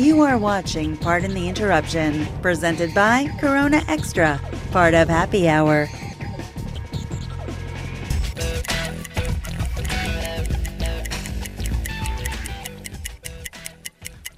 You 0.00 0.22
are 0.22 0.38
watching 0.38 0.96
Pardon 0.96 1.34
the 1.34 1.46
Interruption, 1.46 2.26
presented 2.40 2.94
by 2.94 3.30
Corona 3.38 3.84
Extra, 3.86 4.40
part 4.70 4.94
of 4.94 5.10
Happy 5.10 5.46
Hour. 5.46 5.90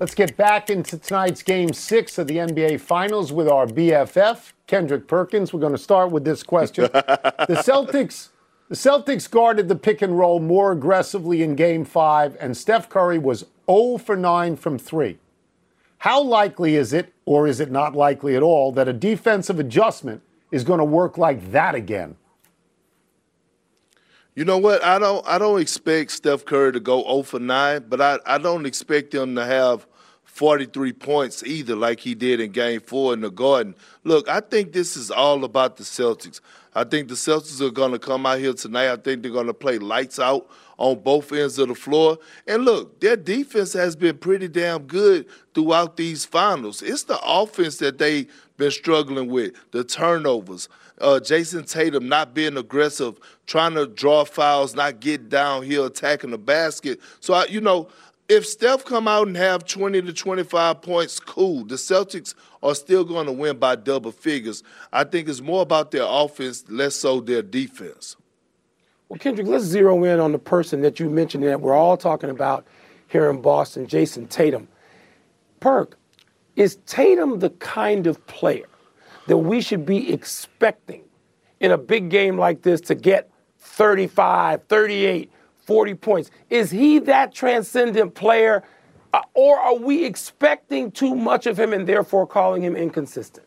Let's 0.00 0.16
get 0.16 0.36
back 0.36 0.68
into 0.68 0.98
tonight's 0.98 1.44
game 1.44 1.72
six 1.72 2.18
of 2.18 2.26
the 2.26 2.38
NBA 2.38 2.80
Finals 2.80 3.32
with 3.32 3.46
our 3.46 3.68
BFF, 3.68 4.54
Kendrick 4.66 5.06
Perkins. 5.06 5.52
We're 5.52 5.60
going 5.60 5.70
to 5.70 5.78
start 5.78 6.10
with 6.10 6.24
this 6.24 6.42
question. 6.42 6.90
the 6.92 7.62
Celtics. 7.64 8.30
The 8.68 8.74
Celtics 8.74 9.30
guarded 9.30 9.68
the 9.68 9.76
pick 9.76 10.02
and 10.02 10.18
roll 10.18 10.40
more 10.40 10.72
aggressively 10.72 11.44
in 11.44 11.54
game 11.54 11.84
five, 11.84 12.36
and 12.40 12.56
Steph 12.56 12.88
Curry 12.88 13.20
was 13.20 13.44
0 13.70 13.98
for 13.98 14.16
9 14.16 14.56
from 14.56 14.76
3. 14.76 15.18
How 16.02 16.20
likely 16.20 16.74
is 16.74 16.92
it, 16.92 17.14
or 17.26 17.46
is 17.46 17.60
it 17.60 17.70
not 17.70 17.94
likely 17.94 18.34
at 18.34 18.42
all, 18.42 18.72
that 18.72 18.88
a 18.88 18.92
defensive 18.92 19.60
adjustment 19.60 20.20
is 20.50 20.64
going 20.64 20.80
to 20.80 20.84
work 20.84 21.16
like 21.16 21.52
that 21.52 21.76
again? 21.76 22.16
You 24.34 24.44
know 24.44 24.58
what? 24.58 24.82
I 24.82 24.98
don't 24.98 25.24
I 25.28 25.38
don't 25.38 25.60
expect 25.60 26.10
Steph 26.10 26.44
Curry 26.44 26.72
to 26.72 26.80
go 26.80 27.04
0 27.04 27.22
for 27.22 27.38
9, 27.38 27.84
but 27.88 28.00
I, 28.00 28.18
I 28.26 28.38
don't 28.38 28.66
expect 28.66 29.14
him 29.14 29.36
to 29.36 29.44
have 29.44 29.86
43 30.32 30.94
points 30.94 31.42
either, 31.44 31.76
like 31.76 32.00
he 32.00 32.14
did 32.14 32.40
in 32.40 32.52
game 32.52 32.80
four 32.80 33.12
in 33.12 33.20
the 33.20 33.30
Garden. 33.30 33.74
Look, 34.02 34.30
I 34.30 34.40
think 34.40 34.72
this 34.72 34.96
is 34.96 35.10
all 35.10 35.44
about 35.44 35.76
the 35.76 35.84
Celtics. 35.84 36.40
I 36.74 36.84
think 36.84 37.08
the 37.08 37.14
Celtics 37.14 37.60
are 37.60 37.70
going 37.70 37.92
to 37.92 37.98
come 37.98 38.24
out 38.24 38.38
here 38.38 38.54
tonight. 38.54 38.90
I 38.90 38.96
think 38.96 39.22
they're 39.22 39.30
going 39.30 39.46
to 39.48 39.54
play 39.54 39.76
lights 39.76 40.18
out 40.18 40.48
on 40.78 41.00
both 41.00 41.30
ends 41.32 41.58
of 41.58 41.68
the 41.68 41.74
floor. 41.74 42.16
And 42.46 42.64
look, 42.64 42.98
their 43.00 43.14
defense 43.14 43.74
has 43.74 43.94
been 43.94 44.16
pretty 44.16 44.48
damn 44.48 44.84
good 44.84 45.26
throughout 45.52 45.98
these 45.98 46.24
finals. 46.24 46.80
It's 46.80 47.02
the 47.02 47.20
offense 47.22 47.76
that 47.76 47.98
they've 47.98 48.26
been 48.56 48.70
struggling 48.70 49.28
with, 49.28 49.52
the 49.72 49.84
turnovers. 49.84 50.70
Uh, 50.98 51.20
Jayson 51.20 51.64
Tatum 51.64 52.08
not 52.08 52.32
being 52.32 52.56
aggressive, 52.56 53.18
trying 53.46 53.74
to 53.74 53.86
draw 53.86 54.24
fouls, 54.24 54.74
not 54.74 55.00
get 55.00 55.28
down 55.28 55.62
here 55.62 55.84
attacking 55.84 56.30
the 56.30 56.38
basket. 56.38 57.00
So, 57.20 57.34
I, 57.34 57.44
you 57.46 57.60
know, 57.60 57.88
if 58.28 58.46
Steph 58.46 58.84
come 58.84 59.08
out 59.08 59.26
and 59.26 59.36
have 59.36 59.64
20 59.64 60.02
to 60.02 60.12
25 60.12 60.82
points, 60.82 61.20
cool. 61.20 61.64
The 61.64 61.74
Celtics 61.74 62.34
are 62.62 62.74
still 62.74 63.04
going 63.04 63.26
to 63.26 63.32
win 63.32 63.58
by 63.58 63.76
double 63.76 64.12
figures. 64.12 64.62
I 64.92 65.04
think 65.04 65.28
it's 65.28 65.40
more 65.40 65.62
about 65.62 65.90
their 65.90 66.06
offense, 66.06 66.64
less 66.68 66.94
so 66.94 67.20
their 67.20 67.42
defense. 67.42 68.16
Well, 69.08 69.18
Kendrick, 69.18 69.46
let's 69.46 69.64
zero 69.64 70.04
in 70.04 70.20
on 70.20 70.32
the 70.32 70.38
person 70.38 70.80
that 70.82 70.98
you 70.98 71.10
mentioned 71.10 71.44
that 71.44 71.60
we're 71.60 71.74
all 71.74 71.96
talking 71.96 72.30
about 72.30 72.66
here 73.08 73.28
in 73.28 73.42
Boston, 73.42 73.86
Jayson 73.86 74.26
Tatum. 74.28 74.68
Perk, 75.60 75.98
is 76.56 76.76
Tatum 76.86 77.40
the 77.40 77.50
kind 77.50 78.06
of 78.06 78.24
player 78.26 78.66
that 79.26 79.36
we 79.36 79.60
should 79.60 79.84
be 79.84 80.12
expecting 80.12 81.02
in 81.60 81.70
a 81.70 81.78
big 81.78 82.08
game 82.08 82.38
like 82.38 82.62
this 82.62 82.80
to 82.80 82.94
get 82.94 83.30
35, 83.58 84.62
38, 84.64 85.30
40 85.66 85.94
points? 85.94 86.30
Is 86.50 86.70
he 86.70 86.98
that 87.00 87.34
transcendent 87.34 88.14
player, 88.14 88.62
uh, 89.12 89.20
or 89.34 89.58
are 89.58 89.76
we 89.76 90.04
expecting 90.04 90.90
too 90.90 91.14
much 91.14 91.46
of 91.46 91.58
him 91.58 91.72
and 91.72 91.86
therefore 91.86 92.26
calling 92.26 92.62
him 92.62 92.76
inconsistent? 92.76 93.46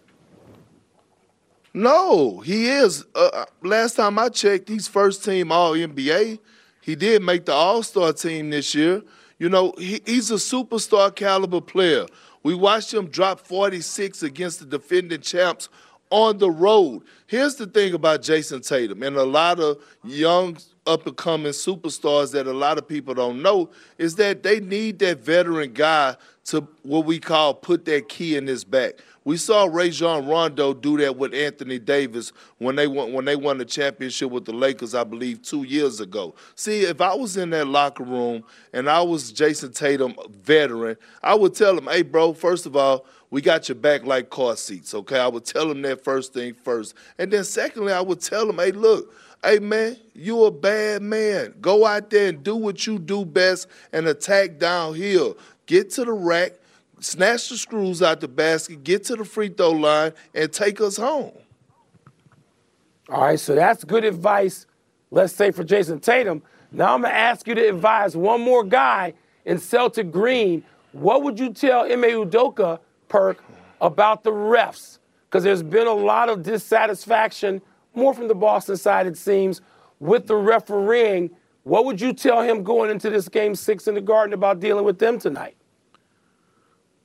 No, 1.74 2.39
he 2.39 2.67
is. 2.67 3.05
Uh, 3.13 3.29
uh, 3.34 3.45
last 3.62 3.95
time 3.95 4.17
I 4.17 4.29
checked, 4.29 4.69
he's 4.69 4.88
first 4.88 5.25
team 5.25 5.51
All 5.51 5.74
NBA. 5.74 6.39
He 6.81 6.95
did 6.95 7.22
make 7.22 7.45
the 7.45 7.51
All 7.51 7.84
Star 7.84 8.13
team 8.13 8.50
this 8.50 8.74
year. 8.74 9.01
You 9.39 9.50
know, 9.50 9.74
he, 9.77 10.01
he's 10.05 10.31
a 10.31 10.36
superstar 10.36 11.13
caliber 11.13 11.60
player. 11.60 12.05
We 12.43 12.55
watched 12.55 12.93
him 12.93 13.07
drop 13.07 13.41
46 13.41 14.24
against 14.24 14.60
the 14.60 14.65
defending 14.65 15.19
champs 15.19 15.67
on 16.10 16.38
the 16.38 16.50
road. 16.50 17.01
Here's 17.27 17.55
the 17.55 17.67
thing 17.67 17.93
about 17.93 18.22
Jayson 18.22 18.62
Tatum 18.62 19.03
and 19.03 19.17
a 19.17 19.24
lot 19.24 19.60
of 19.60 19.77
young 20.03 20.57
up 20.88 21.08
and 21.08 21.18
coming 21.18 21.51
superstars 21.51 22.32
that 22.32 22.48
a 22.48 22.54
lot 22.54 22.77
of 22.77 22.88
people 22.88 23.13
don't 23.13 23.42
know 23.42 23.70
is 23.98 24.15
that 24.15 24.44
they 24.44 24.60
need 24.60 25.00
that 25.00 25.20
veteran 25.20 25.74
guy 25.74 26.15
to 26.46 26.68
what 26.84 27.06
we 27.06 27.20
call 27.20 27.54
put 27.54 27.86
that 27.86 28.08
key 28.08 28.36
in 28.36 28.46
his 28.46 28.63
back 28.63 28.94
We 29.24 29.38
saw 29.38 29.65
Rajon 29.65 30.27
Rondo 30.27 30.74
do 30.75 30.98
that 30.98 31.18
with 31.18 31.34
Anthony 31.34 31.80
Davis 31.80 32.32
when 32.60 32.75
they 32.75 32.88
won 32.88 33.12
when 33.13 33.25
they 33.25 33.36
won 33.36 33.58
the 33.58 33.65
championship 33.65 34.30
with 34.30 34.46
the 34.46 34.54
Lakers, 34.54 34.94
I 34.94 35.04
believe, 35.04 35.42
two 35.42 35.63
years 35.63 36.00
ago. 36.00 36.36
See, 36.54 36.82
if 36.82 37.01
I 37.01 37.15
was 37.15 37.36
in 37.36 37.50
that 37.50 37.68
locker 37.68 38.04
room 38.04 38.44
and 38.72 38.88
I 38.88 39.01
was 39.01 39.32
Jayson 39.34 39.74
Tatum, 39.74 40.15
veteran, 40.44 40.98
I 41.24 41.34
would 41.34 41.56
tell 41.56 41.75
him, 41.75 41.88
"Hey, 41.88 42.04
bro, 42.04 42.34
first 42.34 42.65
of 42.65 42.75
all." 42.75 43.06
We 43.32 43.42
got 43.42 43.68
your 43.68 43.75
back 43.75 44.06
like 44.06 44.30
car 44.30 44.56
seats, 44.56 44.94
okay? 44.94 45.20
I 45.20 45.27
would 45.27 45.44
tell 45.44 45.70
him 45.70 45.82
that 45.82 46.04
first 46.04 46.32
thing 46.32 46.54
first. 46.54 46.94
And 47.18 47.34
then 47.34 47.44
secondly, 47.44 47.92
I 47.92 48.00
would 48.00 48.22
tell 48.22 48.50
him, 48.50 48.58
hey, 48.58 48.72
look, 48.72 49.13
hey 49.44 49.60
man, 49.60 49.98
you 50.13 50.46
a 50.46 50.51
bad 50.51 51.01
man. 51.01 51.56
Go 51.62 51.86
out 51.86 52.10
there 52.10 52.30
and 52.30 52.44
do 52.44 52.56
what 52.56 52.86
you 52.86 53.00
do 53.00 53.25
best 53.25 53.68
and 53.94 54.08
attack 54.08 54.58
downhill. 54.58 55.38
Get 55.65 55.92
to 55.92 56.06
the 56.06 56.13
rack, 56.13 56.54
snatch 57.00 57.50
the 57.50 57.58
screws 57.58 58.01
out 58.01 58.22
the 58.22 58.27
basket, 58.27 58.84
get 58.84 59.04
to 59.06 59.15
the 59.15 59.25
free 59.25 59.50
throw 59.50 59.72
line, 59.72 60.13
and 60.34 60.51
take 60.51 60.80
us 60.82 60.98
home. 60.98 61.32
All 63.10 63.22
right, 63.22 63.39
so 63.39 63.54
that's 63.54 63.84
good 63.84 64.04
advice, 64.04 64.65
let's 65.12 65.34
say, 65.34 65.51
for 65.51 65.63
Jayson 65.63 66.00
Tatum. 66.00 66.42
Now 66.72 66.94
I'm 66.96 67.01
going 67.01 67.13
to 67.13 67.18
ask 67.18 67.48
you 67.48 67.56
to 67.56 67.70
advise 67.70 68.18
one 68.18 68.42
more 68.42 68.63
guy 68.63 69.13
in 69.46 69.60
Celtic 69.60 70.12
Green. 70.12 70.63
What 70.92 71.24
would 71.24 71.39
you 71.39 71.54
tell 71.54 71.82
Ime 71.82 72.04
Udoka 72.04 72.80
Perk 73.08 73.44
about 73.80 74.24
the 74.24 74.32
refs 74.32 74.98
because 75.36 75.44
there's 75.44 75.63
been 75.63 75.86
a 75.88 75.94
lot 75.94 76.30
of 76.30 76.44
dissatisfaction, 76.44 77.62
more 77.96 78.14
from 78.14 78.28
the 78.28 78.36
Boston 78.36 78.78
side, 78.78 79.08
it 79.08 79.18
seems, 79.18 79.62
with 80.00 80.28
the 80.28 80.36
refereeing. 80.36 81.32
What 81.64 81.86
would 81.86 82.00
you 82.00 82.14
tell 82.14 82.42
him 82.42 82.64
going 82.64 82.92
into 82.92 83.10
this 83.10 83.28
game 83.28 83.56
six 83.56 83.88
in 83.88 83.96
the 83.96 84.02
Garden 84.02 84.34
about 84.34 84.60
dealing 84.60 84.86
with 84.86 85.00
them 85.00 85.20
tonight? 85.20 85.56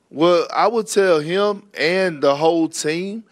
Well, 0.09 0.47
I 0.53 0.67
would 0.67 0.87
tell 0.87 1.19
him 1.19 1.69
and 1.73 2.21
the 2.21 2.35
whole 2.35 2.67
team 2.67 3.23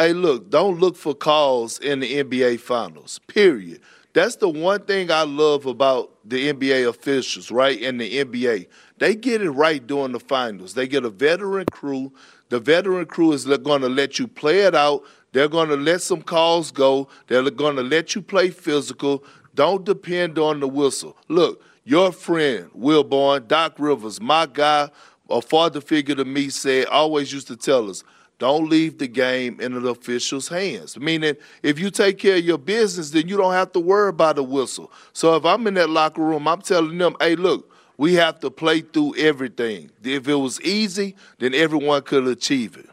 hey, 0.00 0.14
look, 0.14 0.48
don't 0.48 0.80
look 0.80 0.96
for 0.96 1.14
calls 1.14 1.78
in 1.78 2.00
the 2.00 2.24
NBA 2.24 2.58
Finals, 2.60 3.20
period. 3.26 3.82
That's 4.14 4.36
the 4.36 4.48
one 4.48 4.82
thing 4.86 5.10
I 5.10 5.22
love 5.22 5.66
about 5.66 6.10
the 6.24 6.52
NBA 6.52 6.88
officials, 6.88 7.50
right? 7.50 7.78
In 7.78 7.98
the 7.98 8.24
NBA, 8.24 8.66
they 8.96 9.14
get 9.14 9.42
it 9.42 9.50
right 9.50 9.86
during 9.86 10.12
the 10.12 10.18
finals. 10.18 10.72
They 10.72 10.88
get 10.88 11.04
a 11.04 11.10
veteran 11.10 11.66
crew. 11.70 12.12
The 12.48 12.58
veteran 12.58 13.06
crew 13.06 13.32
is 13.32 13.44
going 13.44 13.82
to 13.82 13.88
let 13.88 14.18
you 14.18 14.26
play 14.26 14.60
it 14.60 14.74
out. 14.74 15.04
They're 15.32 15.48
going 15.48 15.68
to 15.68 15.76
let 15.76 16.02
some 16.02 16.22
calls 16.22 16.70
go. 16.70 17.08
They're 17.26 17.48
going 17.50 17.76
to 17.76 17.82
let 17.82 18.14
you 18.14 18.22
play 18.22 18.50
physical. 18.50 19.24
Don't 19.54 19.84
depend 19.84 20.38
on 20.38 20.60
the 20.60 20.68
whistle. 20.68 21.16
Look, 21.28 21.62
your 21.84 22.12
friend, 22.12 22.70
Wilbon, 22.76 23.48
Doc 23.48 23.74
Rivers, 23.78 24.20
my 24.20 24.46
guy, 24.46 24.90
a 25.28 25.40
father 25.40 25.80
figure 25.80 26.14
to 26.16 26.24
me, 26.24 26.48
said, 26.48 26.86
always 26.86 27.32
used 27.32 27.46
to 27.48 27.56
tell 27.56 27.88
us, 27.88 28.02
don't 28.38 28.68
leave 28.70 28.98
the 28.98 29.06
game 29.06 29.60
in 29.60 29.80
the 29.80 29.90
official's 29.90 30.48
hands. 30.48 30.98
Meaning, 30.98 31.36
if 31.62 31.78
you 31.78 31.90
take 31.90 32.18
care 32.18 32.36
of 32.36 32.44
your 32.44 32.58
business, 32.58 33.10
then 33.10 33.28
you 33.28 33.36
don't 33.36 33.52
have 33.52 33.70
to 33.72 33.80
worry 33.80 34.08
about 34.08 34.36
the 34.36 34.42
whistle. 34.42 34.90
So 35.12 35.36
if 35.36 35.44
I'm 35.44 35.66
in 35.66 35.74
that 35.74 35.90
locker 35.90 36.22
room, 36.22 36.48
I'm 36.48 36.62
telling 36.62 36.96
them, 36.96 37.16
hey, 37.20 37.36
look, 37.36 37.70
we 37.98 38.14
have 38.14 38.40
to 38.40 38.50
play 38.50 38.80
through 38.80 39.16
everything. 39.16 39.90
If 40.02 40.26
it 40.26 40.34
was 40.34 40.58
easy, 40.62 41.16
then 41.38 41.54
everyone 41.54 42.00
could 42.02 42.26
achieve 42.26 42.78
it. 42.78 42.88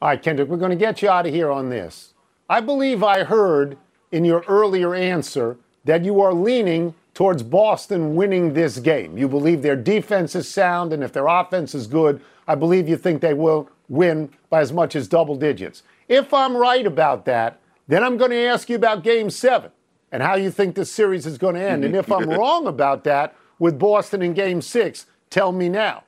All 0.00 0.08
right, 0.08 0.22
Kendrick, 0.22 0.48
we're 0.48 0.58
going 0.58 0.70
to 0.70 0.76
get 0.76 1.02
you 1.02 1.10
out 1.10 1.26
of 1.26 1.34
here 1.34 1.50
on 1.50 1.70
this. 1.70 2.14
I 2.48 2.60
believe 2.60 3.02
I 3.02 3.24
heard 3.24 3.76
in 4.12 4.24
your 4.24 4.44
earlier 4.46 4.94
answer 4.94 5.56
that 5.84 6.04
you 6.04 6.20
are 6.20 6.32
leaning 6.32 6.94
towards 7.14 7.42
Boston 7.42 8.14
winning 8.14 8.54
this 8.54 8.78
game. 8.78 9.18
You 9.18 9.26
believe 9.28 9.62
their 9.62 9.74
defense 9.74 10.36
is 10.36 10.48
sound, 10.48 10.92
and 10.92 11.02
if 11.02 11.12
their 11.12 11.26
offense 11.26 11.74
is 11.74 11.88
good, 11.88 12.20
I 12.46 12.54
believe 12.54 12.88
you 12.88 12.96
think 12.96 13.20
they 13.20 13.34
will 13.34 13.68
win 13.88 14.30
by 14.50 14.60
as 14.60 14.72
much 14.72 14.94
as 14.94 15.08
double 15.08 15.34
digits. 15.34 15.82
If 16.06 16.32
I'm 16.32 16.56
right 16.56 16.86
about 16.86 17.24
that, 17.24 17.58
then 17.88 18.04
I'm 18.04 18.18
going 18.18 18.30
to 18.30 18.46
ask 18.46 18.68
you 18.68 18.76
about 18.76 19.02
game 19.02 19.30
seven 19.30 19.72
and 20.12 20.22
how 20.22 20.36
you 20.36 20.52
think 20.52 20.76
this 20.76 20.92
series 20.92 21.26
is 21.26 21.38
going 21.38 21.56
to 21.56 21.60
end. 21.60 21.84
and 21.84 21.96
if 21.96 22.12
I'm 22.12 22.30
wrong 22.38 22.68
about 22.68 23.02
that 23.04 23.34
with 23.58 23.80
Boston 23.80 24.22
in 24.22 24.32
game 24.32 24.62
six, 24.62 25.06
tell 25.28 25.50
me 25.50 25.68
now. 25.68 26.04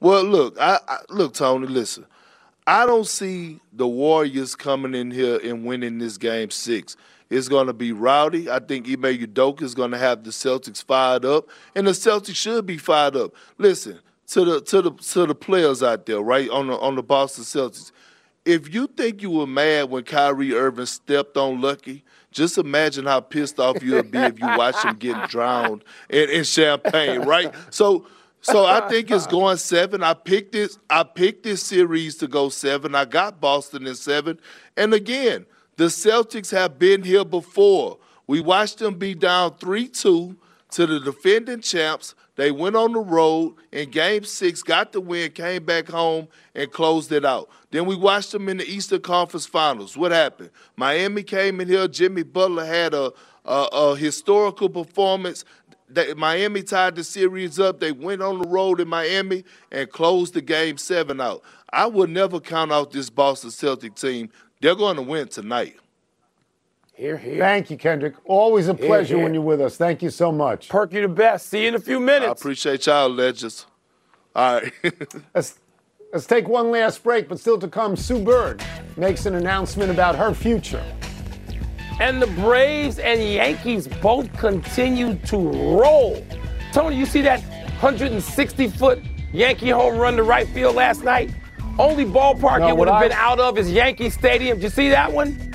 Well, 0.00 0.24
look, 0.24 0.56
I, 0.60 0.78
I, 0.86 0.98
look, 1.08 1.34
Tony. 1.34 1.66
Listen, 1.66 2.06
I 2.66 2.84
don't 2.86 3.06
see 3.06 3.60
the 3.72 3.86
Warriors 3.86 4.54
coming 4.54 4.94
in 4.94 5.10
here 5.10 5.38
and 5.42 5.64
winning 5.64 5.98
this 5.98 6.18
game 6.18 6.50
six. 6.50 6.96
It's 7.28 7.48
going 7.48 7.66
to 7.66 7.72
be 7.72 7.92
rowdy. 7.92 8.50
I 8.50 8.60
think 8.60 8.86
Ime 8.86 9.02
Udoka 9.02 9.62
is 9.62 9.74
going 9.74 9.90
to 9.90 9.98
have 9.98 10.22
the 10.22 10.30
Celtics 10.30 10.84
fired 10.84 11.24
up, 11.24 11.48
and 11.74 11.86
the 11.86 11.92
Celtics 11.92 12.36
should 12.36 12.66
be 12.66 12.76
fired 12.76 13.16
up. 13.16 13.34
Listen 13.58 13.98
to 14.28 14.44
the 14.44 14.60
to 14.62 14.82
the 14.82 14.90
to 14.92 15.26
the 15.26 15.34
players 15.34 15.82
out 15.82 16.06
there, 16.06 16.20
right 16.20 16.48
on 16.50 16.68
the 16.68 16.78
on 16.78 16.94
the 16.94 17.02
Boston 17.02 17.44
Celtics. 17.44 17.90
If 18.44 18.72
you 18.72 18.86
think 18.86 19.22
you 19.22 19.30
were 19.30 19.46
mad 19.46 19.90
when 19.90 20.04
Kyrie 20.04 20.54
Irving 20.54 20.86
stepped 20.86 21.36
on 21.36 21.60
Lucky, 21.60 22.04
just 22.30 22.58
imagine 22.58 23.06
how 23.06 23.18
pissed 23.18 23.58
off 23.58 23.82
you'd 23.82 24.12
be 24.12 24.18
if 24.18 24.38
you 24.38 24.46
watch 24.46 24.76
him 24.84 24.94
get 24.94 25.28
drowned 25.28 25.82
in, 26.08 26.30
in 26.30 26.44
champagne, 26.44 27.22
right? 27.22 27.52
So. 27.70 28.06
So 28.40 28.64
I 28.64 28.80
think 28.88 29.10
it's 29.10 29.26
going 29.26 29.56
seven. 29.56 30.02
I 30.02 30.14
picked 30.14 30.52
this. 30.52 30.78
I 30.88 31.02
picked 31.02 31.42
this 31.42 31.62
series 31.62 32.16
to 32.18 32.28
go 32.28 32.48
seven. 32.48 32.94
I 32.94 33.04
got 33.04 33.40
Boston 33.40 33.86
in 33.86 33.94
seven. 33.94 34.38
And 34.76 34.94
again, 34.94 35.46
the 35.76 35.84
Celtics 35.84 36.50
have 36.50 36.78
been 36.78 37.02
here 37.02 37.24
before. 37.24 37.98
We 38.26 38.40
watched 38.40 38.78
them 38.78 38.94
be 38.94 39.14
down 39.14 39.56
3 39.58 39.88
2 39.88 40.36
to 40.70 40.86
the 40.86 41.00
defending 41.00 41.60
champs. 41.60 42.14
They 42.36 42.50
went 42.50 42.76
on 42.76 42.92
the 42.92 43.00
road 43.00 43.54
in 43.72 43.90
game 43.90 44.24
six, 44.24 44.62
got 44.62 44.92
the 44.92 45.00
win, 45.00 45.32
came 45.32 45.64
back 45.64 45.88
home, 45.88 46.28
and 46.54 46.70
closed 46.70 47.10
it 47.12 47.24
out. 47.24 47.48
Then 47.70 47.86
we 47.86 47.96
watched 47.96 48.32
them 48.32 48.48
in 48.48 48.58
the 48.58 48.70
Eastern 48.70 49.00
Conference 49.00 49.46
Finals. 49.46 49.96
What 49.96 50.12
happened? 50.12 50.50
Miami 50.76 51.22
came 51.22 51.60
in 51.60 51.68
here. 51.68 51.88
Jimmy 51.88 52.22
Butler 52.22 52.66
had 52.66 52.92
a, 52.92 53.12
a, 53.46 53.68
a 53.72 53.96
historical 53.96 54.68
performance. 54.68 55.44
They, 55.88 56.14
Miami 56.14 56.62
tied 56.62 56.96
the 56.96 57.04
series 57.04 57.58
up. 57.60 57.80
They 57.80 57.92
went 57.92 58.22
on 58.22 58.40
the 58.40 58.48
road 58.48 58.80
in 58.80 58.88
Miami 58.88 59.44
and 59.70 59.90
closed 59.90 60.34
the 60.34 60.42
game 60.42 60.78
seven 60.78 61.20
out. 61.20 61.42
I 61.70 61.86
would 61.86 62.10
never 62.10 62.40
count 62.40 62.72
out 62.72 62.90
this 62.90 63.10
Boston 63.10 63.50
Celtic 63.50 63.94
team. 63.94 64.30
They're 64.60 64.74
going 64.74 64.96
to 64.96 65.02
win 65.02 65.28
tonight. 65.28 65.76
Here, 66.94 67.18
here. 67.18 67.38
Thank 67.38 67.70
you, 67.70 67.76
Kendrick. 67.76 68.14
Always 68.24 68.68
a 68.68 68.74
pleasure 68.74 69.08
here, 69.08 69.16
here. 69.18 69.24
when 69.24 69.34
you're 69.34 69.42
with 69.42 69.60
us. 69.60 69.76
Thank 69.76 70.02
you 70.02 70.08
so 70.08 70.32
much. 70.32 70.70
Perk, 70.70 70.94
you 70.94 71.02
the 71.02 71.08
best. 71.08 71.48
See 71.48 71.62
you 71.62 71.68
in 71.68 71.74
a 71.74 71.78
few 71.78 72.00
minutes. 72.00 72.28
I 72.28 72.32
appreciate 72.32 72.86
y'all, 72.86 73.10
legends. 73.10 73.66
All 74.34 74.60
right. 74.60 74.72
let's, 75.34 75.58
let's 76.12 76.26
take 76.26 76.48
one 76.48 76.70
last 76.70 77.02
break, 77.02 77.28
but 77.28 77.38
still 77.38 77.58
to 77.58 77.68
come, 77.68 77.96
Sue 77.96 78.18
Bird 78.18 78.64
makes 78.96 79.26
an 79.26 79.34
announcement 79.34 79.90
about 79.90 80.16
her 80.16 80.32
future. 80.32 80.82
And 81.98 82.20
the 82.20 82.26
Braves 82.26 82.98
and 82.98 83.22
Yankees 83.22 83.88
both 83.88 84.32
continue 84.36 85.14
to 85.26 85.36
roll. 85.36 86.24
Tony, 86.72 86.96
you 86.96 87.06
see 87.06 87.22
that 87.22 87.40
160 87.80 88.68
foot 88.68 89.02
Yankee 89.32 89.70
home 89.70 89.96
run 89.96 90.16
to 90.16 90.22
right 90.22 90.48
field 90.48 90.76
last 90.76 91.02
night? 91.04 91.34
Only 91.78 92.04
ballpark 92.04 92.60
no, 92.60 92.68
it 92.68 92.76
would 92.76 92.88
have 92.88 93.02
been 93.02 93.12
out 93.12 93.38
of 93.38 93.58
is 93.58 93.70
Yankee 93.70 94.10
Stadium. 94.10 94.58
Did 94.58 94.64
you 94.64 94.70
see 94.70 94.88
that 94.90 95.12
one? 95.12 95.52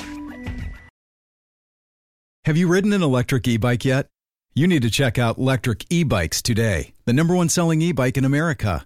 Have 2.46 2.58
you 2.58 2.68
ridden 2.68 2.92
an 2.94 3.04
electric 3.04 3.48
e 3.48 3.58
bike 3.58 3.86
yet? 3.86 4.08
You 4.54 4.68
need 4.68 4.82
to 4.82 4.90
check 4.90 5.18
out 5.18 5.38
Lectric 5.38 5.86
E 5.90 6.04
Bikes 6.04 6.42
today, 6.42 6.94
the 7.06 7.14
number 7.14 7.36
one 7.36 7.50
selling 7.50 7.82
e 7.82 7.92
bike 7.92 8.18
in 8.18 8.26
America. 8.26 8.86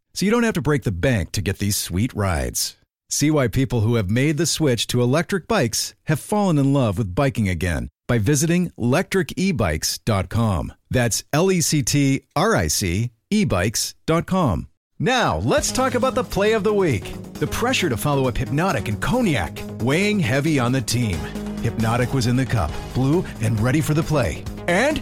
so 0.13 0.25
you 0.25 0.31
don't 0.31 0.43
have 0.43 0.53
to 0.53 0.61
break 0.61 0.83
the 0.83 0.91
bank 0.91 1.31
to 1.31 1.41
get 1.41 1.59
these 1.59 1.75
sweet 1.75 2.13
rides. 2.13 2.77
See 3.09 3.29
why 3.29 3.47
people 3.47 3.81
who 3.81 3.95
have 3.95 4.09
made 4.09 4.37
the 4.37 4.45
switch 4.45 4.87
to 4.87 5.01
electric 5.01 5.47
bikes 5.47 5.93
have 6.05 6.19
fallen 6.19 6.57
in 6.57 6.73
love 6.73 6.97
with 6.97 7.13
biking 7.13 7.49
again 7.49 7.89
by 8.07 8.17
visiting 8.17 8.69
lectricebikes.com. 8.71 10.73
That's 10.89 11.23
L 11.33 11.51
E 11.51 11.61
C 11.61 11.83
T 11.83 12.23
R 12.35 12.55
I 12.55 12.67
C 12.67 13.11
ebikes.com. 13.31 14.67
Now, 14.99 15.37
let's 15.37 15.71
talk 15.71 15.95
about 15.95 16.13
the 16.13 16.23
play 16.23 16.53
of 16.53 16.63
the 16.63 16.73
week. 16.73 17.15
The 17.33 17.47
pressure 17.47 17.89
to 17.89 17.97
follow 17.97 18.27
up 18.27 18.37
Hypnotic 18.37 18.87
and 18.87 19.01
Cognac, 19.01 19.59
weighing 19.79 20.19
heavy 20.19 20.59
on 20.59 20.71
the 20.71 20.81
team. 20.81 21.17
Hypnotic 21.63 22.13
was 22.13 22.27
in 22.27 22.35
the 22.35 22.45
cup, 22.45 22.71
blue, 22.93 23.25
and 23.41 23.59
ready 23.59 23.81
for 23.81 23.95
the 23.95 24.03
play. 24.03 24.43
And 24.67 25.01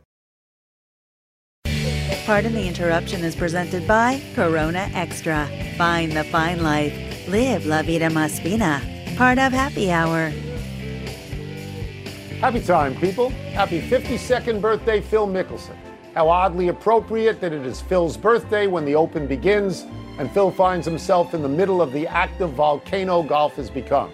Pardon 2.25 2.53
the 2.53 2.67
interruption 2.67 3.23
is 3.23 3.35
presented 3.35 3.87
by 3.87 4.21
Corona 4.35 4.87
Extra. 4.93 5.49
Find 5.75 6.11
the 6.11 6.23
fine 6.25 6.61
life. 6.61 6.93
Live 7.27 7.65
La 7.65 7.81
Vida 7.81 8.09
Más 8.09 8.39
Fina. 8.39 8.79
Part 9.17 9.39
of 9.39 9.51
Happy 9.51 9.91
Hour. 9.91 10.29
Happy 12.39 12.61
time, 12.61 12.95
people. 12.97 13.31
Happy 13.53 13.81
52nd 13.81 14.61
birthday, 14.61 15.01
Phil 15.01 15.27
Mickelson. 15.27 15.75
How 16.13 16.29
oddly 16.29 16.67
appropriate 16.67 17.41
that 17.41 17.53
it 17.53 17.65
is 17.65 17.81
Phil's 17.81 18.17
birthday 18.17 18.67
when 18.67 18.85
the 18.85 18.93
Open 18.93 19.25
begins, 19.25 19.87
and 20.19 20.31
Phil 20.31 20.51
finds 20.51 20.85
himself 20.85 21.33
in 21.33 21.41
the 21.41 21.49
middle 21.49 21.81
of 21.81 21.91
the 21.91 22.05
active 22.05 22.51
volcano 22.51 23.23
golf 23.23 23.55
has 23.55 23.71
become. 23.71 24.11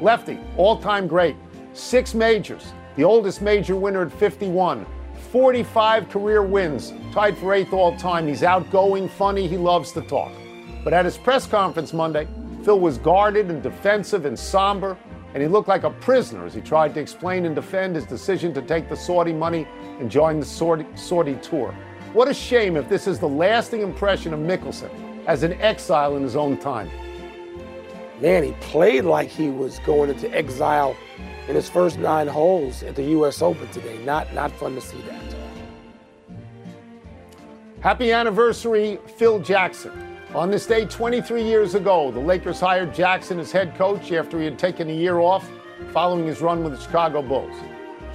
Lefty, 0.00 0.38
all 0.56 0.78
time 0.78 1.06
great. 1.06 1.36
Six 1.74 2.14
majors, 2.14 2.72
the 2.96 3.04
oldest 3.04 3.42
major 3.42 3.76
winner 3.76 4.00
at 4.06 4.12
51. 4.12 4.86
45 5.30 6.08
career 6.08 6.42
wins, 6.42 6.92
tied 7.12 7.38
for 7.38 7.54
eighth 7.54 7.72
all 7.72 7.96
time. 7.96 8.26
He's 8.26 8.42
outgoing, 8.42 9.08
funny, 9.08 9.46
he 9.46 9.56
loves 9.56 9.92
to 9.92 10.00
talk. 10.02 10.32
But 10.82 10.92
at 10.92 11.04
his 11.04 11.16
press 11.16 11.46
conference 11.46 11.92
Monday, 11.92 12.26
Phil 12.64 12.80
was 12.80 12.98
guarded 12.98 13.48
and 13.48 13.62
defensive 13.62 14.24
and 14.24 14.36
somber, 14.36 14.98
and 15.32 15.40
he 15.40 15.48
looked 15.48 15.68
like 15.68 15.84
a 15.84 15.90
prisoner 15.90 16.44
as 16.46 16.54
he 16.54 16.60
tried 16.60 16.94
to 16.94 17.00
explain 17.00 17.46
and 17.46 17.54
defend 17.54 17.94
his 17.94 18.04
decision 18.06 18.52
to 18.54 18.62
take 18.62 18.88
the 18.88 18.96
Saudi 18.96 19.32
money 19.32 19.68
and 20.00 20.10
join 20.10 20.40
the 20.40 20.46
Saudi, 20.46 20.84
Saudi 20.96 21.36
tour. 21.36 21.72
What 22.12 22.26
a 22.26 22.34
shame 22.34 22.76
if 22.76 22.88
this 22.88 23.06
is 23.06 23.20
the 23.20 23.28
lasting 23.28 23.82
impression 23.82 24.34
of 24.34 24.40
Mickelson 24.40 24.90
as 25.26 25.44
an 25.44 25.52
exile 25.60 26.16
in 26.16 26.24
his 26.24 26.34
own 26.34 26.56
time. 26.56 26.90
Man, 28.20 28.42
he 28.42 28.52
played 28.60 29.04
like 29.04 29.28
he 29.28 29.48
was 29.48 29.78
going 29.80 30.10
into 30.10 30.28
exile 30.36 30.96
in 31.50 31.56
his 31.56 31.68
first 31.68 31.98
nine 31.98 32.28
holes 32.28 32.84
at 32.84 32.94
the 32.94 33.02
U.S. 33.02 33.42
Open 33.42 33.66
today. 33.70 33.98
Not, 34.04 34.32
not 34.32 34.52
fun 34.52 34.76
to 34.76 34.80
see 34.80 35.00
that. 35.02 35.20
Happy 37.80 38.12
anniversary, 38.12 39.00
Phil 39.16 39.40
Jackson. 39.40 40.16
On 40.32 40.48
this 40.48 40.64
day 40.64 40.84
23 40.84 41.42
years 41.42 41.74
ago, 41.74 42.12
the 42.12 42.20
Lakers 42.20 42.60
hired 42.60 42.94
Jackson 42.94 43.40
as 43.40 43.50
head 43.50 43.74
coach 43.74 44.12
after 44.12 44.38
he 44.38 44.44
had 44.44 44.60
taken 44.60 44.88
a 44.90 44.92
year 44.92 45.18
off 45.18 45.50
following 45.92 46.24
his 46.24 46.40
run 46.40 46.62
with 46.62 46.76
the 46.76 46.80
Chicago 46.80 47.20
Bulls. 47.20 47.56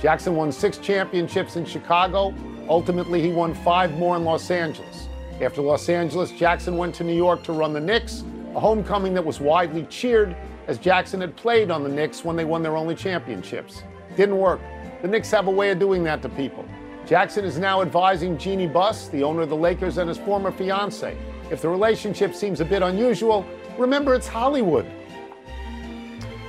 Jackson 0.01 0.37
won 0.37 0.49
six 0.49 0.77
championships 0.77 1.57
in 1.57 1.65
Chicago. 1.65 2.33
Ultimately, 2.69 3.21
he 3.21 3.33
won 3.33 3.53
five 3.53 3.91
more 3.97 4.15
in 4.15 4.23
Los 4.23 4.49
Angeles. 4.49 5.09
After 5.41 5.61
Los 5.61 5.89
Angeles, 5.89 6.31
Jackson 6.31 6.77
went 6.77 6.95
to 6.95 7.03
New 7.03 7.15
York 7.15 7.43
to 7.43 7.51
run 7.51 7.73
the 7.73 7.81
Knicks, 7.81 8.23
a 8.55 8.61
homecoming 8.61 9.13
that 9.13 9.25
was 9.25 9.41
widely 9.41 9.83
cheered 9.87 10.37
as 10.67 10.77
Jackson 10.77 11.21
had 11.21 11.35
played 11.35 11.71
on 11.71 11.83
the 11.83 11.89
Knicks 11.89 12.23
when 12.23 12.35
they 12.35 12.45
won 12.45 12.63
their 12.63 12.75
only 12.75 12.95
championships. 12.95 13.83
Didn't 14.15 14.37
work. 14.37 14.59
The 15.01 15.07
Knicks 15.07 15.29
have 15.31 15.47
a 15.47 15.51
way 15.51 15.71
of 15.71 15.79
doing 15.79 16.03
that 16.05 16.21
to 16.23 16.29
people. 16.29 16.65
Jackson 17.05 17.45
is 17.45 17.59
now 17.59 17.81
advising 17.81 18.37
Jeanie 18.37 18.67
Buss, 18.67 19.09
the 19.09 19.21
owner 19.23 19.41
of 19.41 19.49
the 19.49 19.55
Lakers, 19.55 19.99
and 19.99 20.09
his 20.09 20.17
former 20.17 20.51
fiance. 20.51 21.15
If 21.51 21.61
the 21.61 21.69
relationship 21.69 22.33
seems 22.33 22.61
a 22.61 22.65
bit 22.65 22.81
unusual, 22.81 23.45
remember 23.77 24.15
it's 24.15 24.27
Hollywood. 24.27 24.87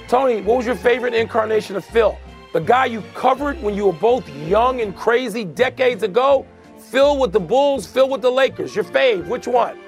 Tony, 0.08 0.40
what 0.40 0.58
was 0.58 0.66
your 0.66 0.76
favorite 0.76 1.12
incarnation 1.12 1.76
of 1.76 1.84
Phil? 1.84 2.16
The 2.54 2.60
guy 2.60 2.86
you 2.86 3.02
covered 3.12 3.60
when 3.62 3.74
you 3.74 3.86
were 3.86 3.92
both 3.92 4.26
young 4.46 4.80
and 4.80 4.96
crazy 4.96 5.44
decades 5.44 6.02
ago? 6.02 6.46
Phil 6.78 7.18
with 7.18 7.32
the 7.32 7.40
Bulls, 7.40 7.86
Phil 7.86 8.08
with 8.08 8.22
the 8.22 8.30
Lakers. 8.30 8.74
Your 8.74 8.84
fave, 8.84 9.26
which 9.26 9.46
one? 9.46 9.78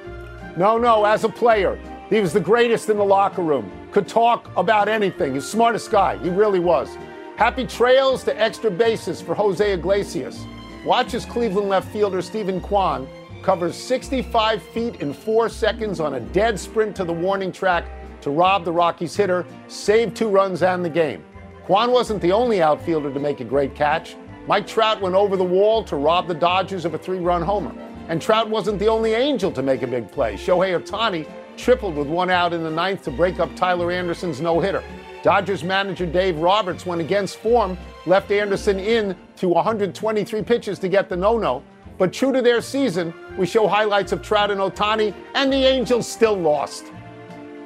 No, 0.57 0.77
no, 0.77 1.05
as 1.05 1.25
a 1.25 1.29
player, 1.29 1.81
he 2.11 2.21
was 2.21 2.33
the 2.33 2.41
greatest 2.41 2.91
in 2.91 2.99
the 2.99 3.05
locker 3.05 3.43
room. 3.43 3.71
Could 3.91 4.07
talk 4.07 4.51
about 4.57 4.89
anything. 4.89 5.35
He's 5.35 5.47
smartest 5.47 5.91
guy. 5.91 6.19
He 6.19 6.29
really 6.29 6.61
was. 6.61 6.97
Happy 7.37 7.67
trails 7.67 8.25
to 8.25 8.41
extra 8.41 8.71
bases 8.71 9.21
for 9.21 9.35
Jose 9.35 9.73
Iglesias. 9.73 10.45
Watch 10.85 11.15
as 11.15 11.25
Cleveland 11.25 11.69
left 11.69 11.91
fielder 11.93 12.21
Steven 12.21 12.61
Kwan 12.61 13.09
covers 13.43 13.77
65 13.77 14.63
feet 14.63 14.97
in 14.97 15.13
four 15.13 15.49
seconds 15.49 16.01
on 16.01 16.15
a 16.15 16.21
dead 16.21 16.59
sprint 16.59 16.97
to 16.97 17.05
the 17.05 17.13
warning 17.13 17.53
track 17.53 17.85
to 18.21 18.31
rob 18.31 18.65
the 18.65 18.73
Rockies 18.73 19.15
hitter, 19.17 19.47
save 19.69 20.13
two 20.15 20.29
runs 20.29 20.63
and 20.63 20.85
the 20.85 20.91
game. 20.91 21.25
Kwan 21.65 21.91
wasn't 21.91 22.21
the 22.21 22.33
only 22.33 22.61
outfielder 22.61 23.13
to 23.13 23.21
make 23.21 23.41
a 23.41 23.45
great 23.45 23.75
catch. 23.75 24.17
Mike 24.47 24.67
Trout 24.67 25.01
went 25.01 25.15
over 25.15 25.37
the 25.37 25.45
wall 25.45 25.85
to 25.85 25.97
rob 25.97 26.27
the 26.27 26.35
Dodgers 26.35 26.85
of 26.85 26.95
a 26.95 26.99
three 26.99 27.21
run 27.21 27.43
homer. 27.43 27.75
And 28.09 28.21
Trout 28.21 28.49
wasn't 28.49 28.79
the 28.79 28.89
only 28.89 29.13
angel 29.13 29.53
to 29.53 29.63
make 29.63 29.83
a 29.83 29.87
big 29.87 30.11
play. 30.11 30.35
Shohei 30.35 30.81
Ohtani 30.81 31.31
tripled 31.59 31.97
with 31.97 32.07
one 32.07 32.31
out 32.31 32.53
in 32.53 32.63
the 32.63 32.71
ninth 32.71 33.03
to 33.03 33.11
break 33.11 33.41
up 33.41 33.55
Tyler 33.57 33.91
Anderson's 33.91 34.41
no 34.41 34.61
hitter. 34.61 34.83
Dodgers 35.23 35.65
manager 35.65 36.07
Dave 36.07 36.39
Roberts 36.39 36.87
went 36.87 37.01
against 37.01 37.39
form, 37.39 37.77
left 38.07 38.31
Anderson 38.31 38.79
in 38.79 39.17
to 39.37 39.49
123 39.49 40.43
pitches 40.43 40.79
to 40.79 40.89
get 40.89 41.09
the 41.09 41.17
no 41.17 41.37
no. 41.39 41.63
But 41.99 42.13
true 42.13 42.33
to 42.33 42.41
their 42.41 42.61
season, 42.61 43.13
we 43.37 43.45
show 43.45 43.67
highlights 43.67 44.13
of 44.13 44.23
Trout 44.23 44.53
and 44.53 44.61
Ohtani, 44.61 45.13
and 45.35 45.53
the 45.53 45.57
Angels 45.57 46.09
still 46.09 46.37
lost. 46.37 46.93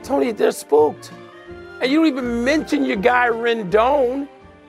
Tony, 0.03 0.33
they're 0.33 0.51
spooked. 0.53 1.13
And 1.81 1.91
you 1.91 1.99
don't 1.99 2.07
even 2.07 2.43
mention 2.43 2.85
your 2.85 2.97
guy 2.97 3.29
Rendon. 3.29 4.27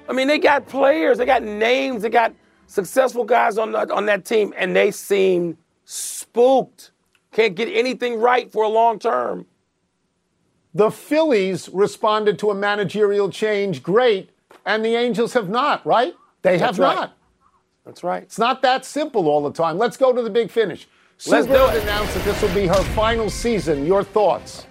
I 0.10 0.14
mean, 0.14 0.28
they 0.28 0.38
got 0.38 0.68
players, 0.68 1.18
they 1.18 1.26
got 1.26 1.44
names, 1.44 2.02
they 2.02 2.10
got 2.10 2.34
successful 2.68 3.24
guys 3.24 3.58
on, 3.58 3.72
the, 3.72 3.94
on 3.94 4.06
that 4.08 4.26
team, 4.26 4.54
and 4.58 4.76
they 4.76 4.92
seem 4.92 5.58
spooked. 5.86 6.92
Can't 7.34 7.56
get 7.56 7.68
anything 7.68 8.20
right 8.20 8.52
for 8.52 8.64
a 8.64 8.70
long 8.70 9.00
term. 9.00 9.48
The 10.74 10.90
Phillies 10.90 11.70
responded 11.70 12.40
to 12.40 12.50
a 12.50 12.56
managerial 12.56 13.30
change 13.30 13.84
great, 13.84 14.32
and 14.66 14.84
the 14.84 14.96
Angels 14.96 15.34
have 15.34 15.50
not, 15.50 15.86
right? 15.86 16.14
They 16.42 16.58
have 16.58 16.80
right. 16.80 16.96
not. 16.96 17.18
That's 17.86 18.04
right. 18.04 18.24
It's 18.24 18.40
not 18.40 18.62
that 18.62 18.86
simple 18.86 19.28
all 19.28 19.44
the 19.44 19.52
time. 19.52 19.78
Let's 19.78 19.98
go 19.98 20.14
to 20.14 20.22
the 20.22 20.30
big 20.30 20.50
finish. 20.50 20.88
Let's 21.28 21.48
Sue 21.48 21.54
Bird 21.54 21.82
announced 21.82 22.14
that 22.16 22.24
this 22.24 22.42
will 22.42 22.54
be 22.54 22.66
her 22.66 22.84
final 22.96 23.30
season. 23.30 23.86
Your 23.86 24.04
thoughts? 24.04 24.66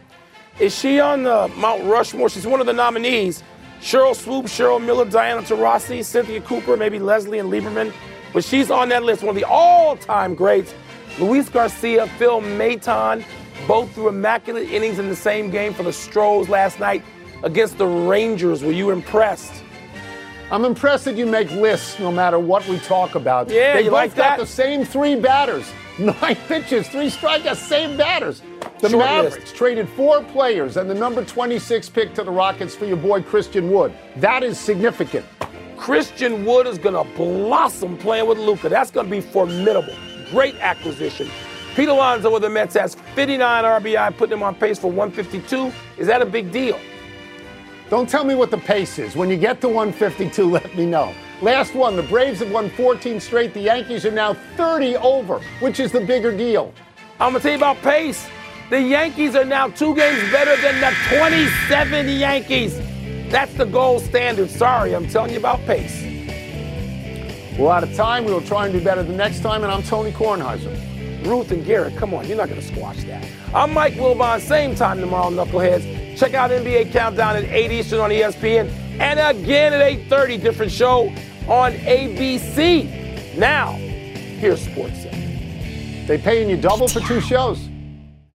Is 0.58 0.76
she 0.76 1.00
on 1.00 1.22
the 1.22 1.48
Mount 1.56 1.84
Rushmore? 1.84 2.28
She's 2.28 2.46
one 2.46 2.60
of 2.60 2.66
the 2.66 2.72
nominees. 2.72 3.42
Sheryl 3.80 4.14
Swoopes, 4.14 4.56
Cheryl 4.56 4.84
Miller, 4.84 5.04
Diana 5.04 5.42
Taurasi, 5.42 6.04
Cynthia 6.04 6.40
Cooper, 6.40 6.76
maybe 6.76 6.98
Leslie 6.98 7.38
and 7.38 7.50
Lieberman. 7.50 7.92
But 8.32 8.44
she's 8.44 8.70
on 8.70 8.88
that 8.90 9.02
list, 9.02 9.22
one 9.22 9.34
of 9.34 9.40
the 9.40 9.48
all-time 9.48 10.34
greats. 10.34 10.74
Luis 11.18 11.48
Garcia, 11.48 12.06
Phil 12.18 12.40
Maton, 12.40 13.24
both 13.66 13.92
threw 13.92 14.08
immaculate 14.08 14.70
innings 14.70 14.98
in 14.98 15.08
the 15.08 15.16
same 15.16 15.50
game 15.50 15.74
for 15.74 15.82
the 15.82 15.92
Stros 15.92 16.48
last 16.48 16.80
night 16.80 17.02
against 17.42 17.78
the 17.78 17.86
Rangers. 17.86 18.62
Were 18.62 18.72
you 18.72 18.90
impressed? 18.90 19.62
I'm 20.50 20.64
impressed 20.64 21.04
that 21.06 21.16
you 21.16 21.26
make 21.26 21.50
lists 21.52 21.98
no 21.98 22.12
matter 22.12 22.38
what 22.38 22.66
we 22.68 22.78
talk 22.80 23.14
about. 23.14 23.48
Yeah, 23.48 23.74
they 23.74 23.84
both 23.84 23.92
like 23.92 24.10
got 24.14 24.36
that? 24.36 24.38
the 24.38 24.46
same 24.46 24.84
three 24.84 25.16
batters, 25.16 25.70
nine 25.98 26.36
pitches, 26.48 26.88
three 26.88 27.08
strikeouts, 27.08 27.56
same 27.56 27.96
batters. 27.96 28.42
The 28.80 28.90
Short 28.90 29.04
Mavericks 29.04 29.38
list. 29.38 29.54
traded 29.56 29.88
four 29.90 30.22
players 30.24 30.76
and 30.76 30.90
the 30.90 30.94
number 30.94 31.24
26 31.24 31.88
pick 31.90 32.14
to 32.14 32.24
the 32.24 32.30
Rockets 32.30 32.74
for 32.74 32.84
your 32.84 32.96
boy 32.96 33.22
Christian 33.22 33.70
Wood. 33.70 33.92
That 34.16 34.42
is 34.42 34.58
significant. 34.58 35.24
Christian 35.76 36.44
Wood 36.44 36.66
is 36.66 36.78
going 36.78 36.94
to 36.94 37.16
blossom 37.16 37.96
playing 37.98 38.26
with 38.26 38.38
Luka. 38.38 38.68
That's 38.68 38.90
going 38.90 39.06
to 39.06 39.10
be 39.10 39.20
formidable. 39.20 39.94
Great 40.32 40.54
acquisition. 40.60 41.28
Pete 41.76 41.90
Alonso 41.90 42.32
with 42.32 42.40
the 42.40 42.48
Mets 42.48 42.74
has 42.74 42.94
59 43.14 43.64
RBI, 43.64 44.16
putting 44.16 44.38
him 44.38 44.42
on 44.42 44.54
pace 44.54 44.78
for 44.78 44.90
152. 44.90 45.70
Is 45.98 46.06
that 46.06 46.22
a 46.22 46.24
big 46.24 46.50
deal? 46.50 46.80
Don't 47.90 48.08
tell 48.08 48.24
me 48.24 48.34
what 48.34 48.50
the 48.50 48.56
pace 48.56 48.98
is. 48.98 49.14
When 49.14 49.28
you 49.28 49.36
get 49.36 49.60
to 49.60 49.68
152, 49.68 50.44
let 50.50 50.74
me 50.74 50.86
know. 50.86 51.14
Last 51.42 51.74
one, 51.74 51.96
the 51.96 52.02
Braves 52.02 52.40
have 52.40 52.50
won 52.50 52.70
14 52.70 53.20
straight. 53.20 53.52
The 53.52 53.60
Yankees 53.60 54.06
are 54.06 54.10
now 54.10 54.32
30 54.56 54.96
over, 54.96 55.38
which 55.60 55.80
is 55.80 55.92
the 55.92 56.00
bigger 56.00 56.34
deal. 56.34 56.72
I'm 57.20 57.32
going 57.32 57.34
to 57.34 57.40
tell 57.40 57.50
you 57.50 57.58
about 57.58 57.76
pace. 57.82 58.26
The 58.70 58.80
Yankees 58.80 59.36
are 59.36 59.44
now 59.44 59.68
two 59.68 59.94
games 59.94 60.32
better 60.32 60.56
than 60.62 60.80
the 60.80 61.18
27 61.18 62.08
Yankees. 62.08 62.78
That's 63.30 63.52
the 63.52 63.66
gold 63.66 64.00
standard. 64.00 64.48
Sorry, 64.48 64.96
I'm 64.96 65.06
telling 65.08 65.32
you 65.32 65.38
about 65.38 65.58
pace. 65.66 66.11
We're 67.58 67.70
out 67.70 67.82
of 67.82 67.94
time. 67.94 68.24
We 68.24 68.32
will 68.32 68.40
try 68.40 68.64
and 68.64 68.72
do 68.72 68.82
better 68.82 69.02
the 69.02 69.12
next 69.12 69.40
time, 69.40 69.62
and 69.62 69.70
I'm 69.70 69.82
Tony 69.82 70.10
Kornheiser. 70.10 71.26
Ruth 71.26 71.52
and 71.52 71.64
Garrett, 71.64 71.96
come 71.96 72.14
on, 72.14 72.26
you're 72.26 72.36
not 72.36 72.48
going 72.48 72.60
to 72.60 72.66
squash 72.66 73.04
that. 73.04 73.24
I'm 73.54 73.72
Mike 73.74 73.92
Wilbon, 73.94 74.40
same 74.40 74.74
time 74.74 74.98
tomorrow, 75.00 75.30
Knuckleheads. 75.30 76.18
Check 76.18 76.34
out 76.34 76.50
NBA 76.50 76.92
Countdown 76.92 77.36
at 77.36 77.44
8 77.44 77.70
Eastern 77.70 78.00
on 78.00 78.10
ESPN, 78.10 78.70
and 78.98 79.20
again 79.20 79.74
at 79.74 79.80
8.30, 80.08 80.40
different 80.40 80.72
show 80.72 81.08
on 81.46 81.72
ABC. 81.72 83.36
Now, 83.36 83.72
here's 83.72 84.62
Sports 84.62 85.02
Center. 85.02 86.06
They 86.06 86.18
paying 86.18 86.48
you 86.48 86.56
double 86.56 86.88
for 86.88 87.00
two 87.00 87.20
shows. 87.20 87.68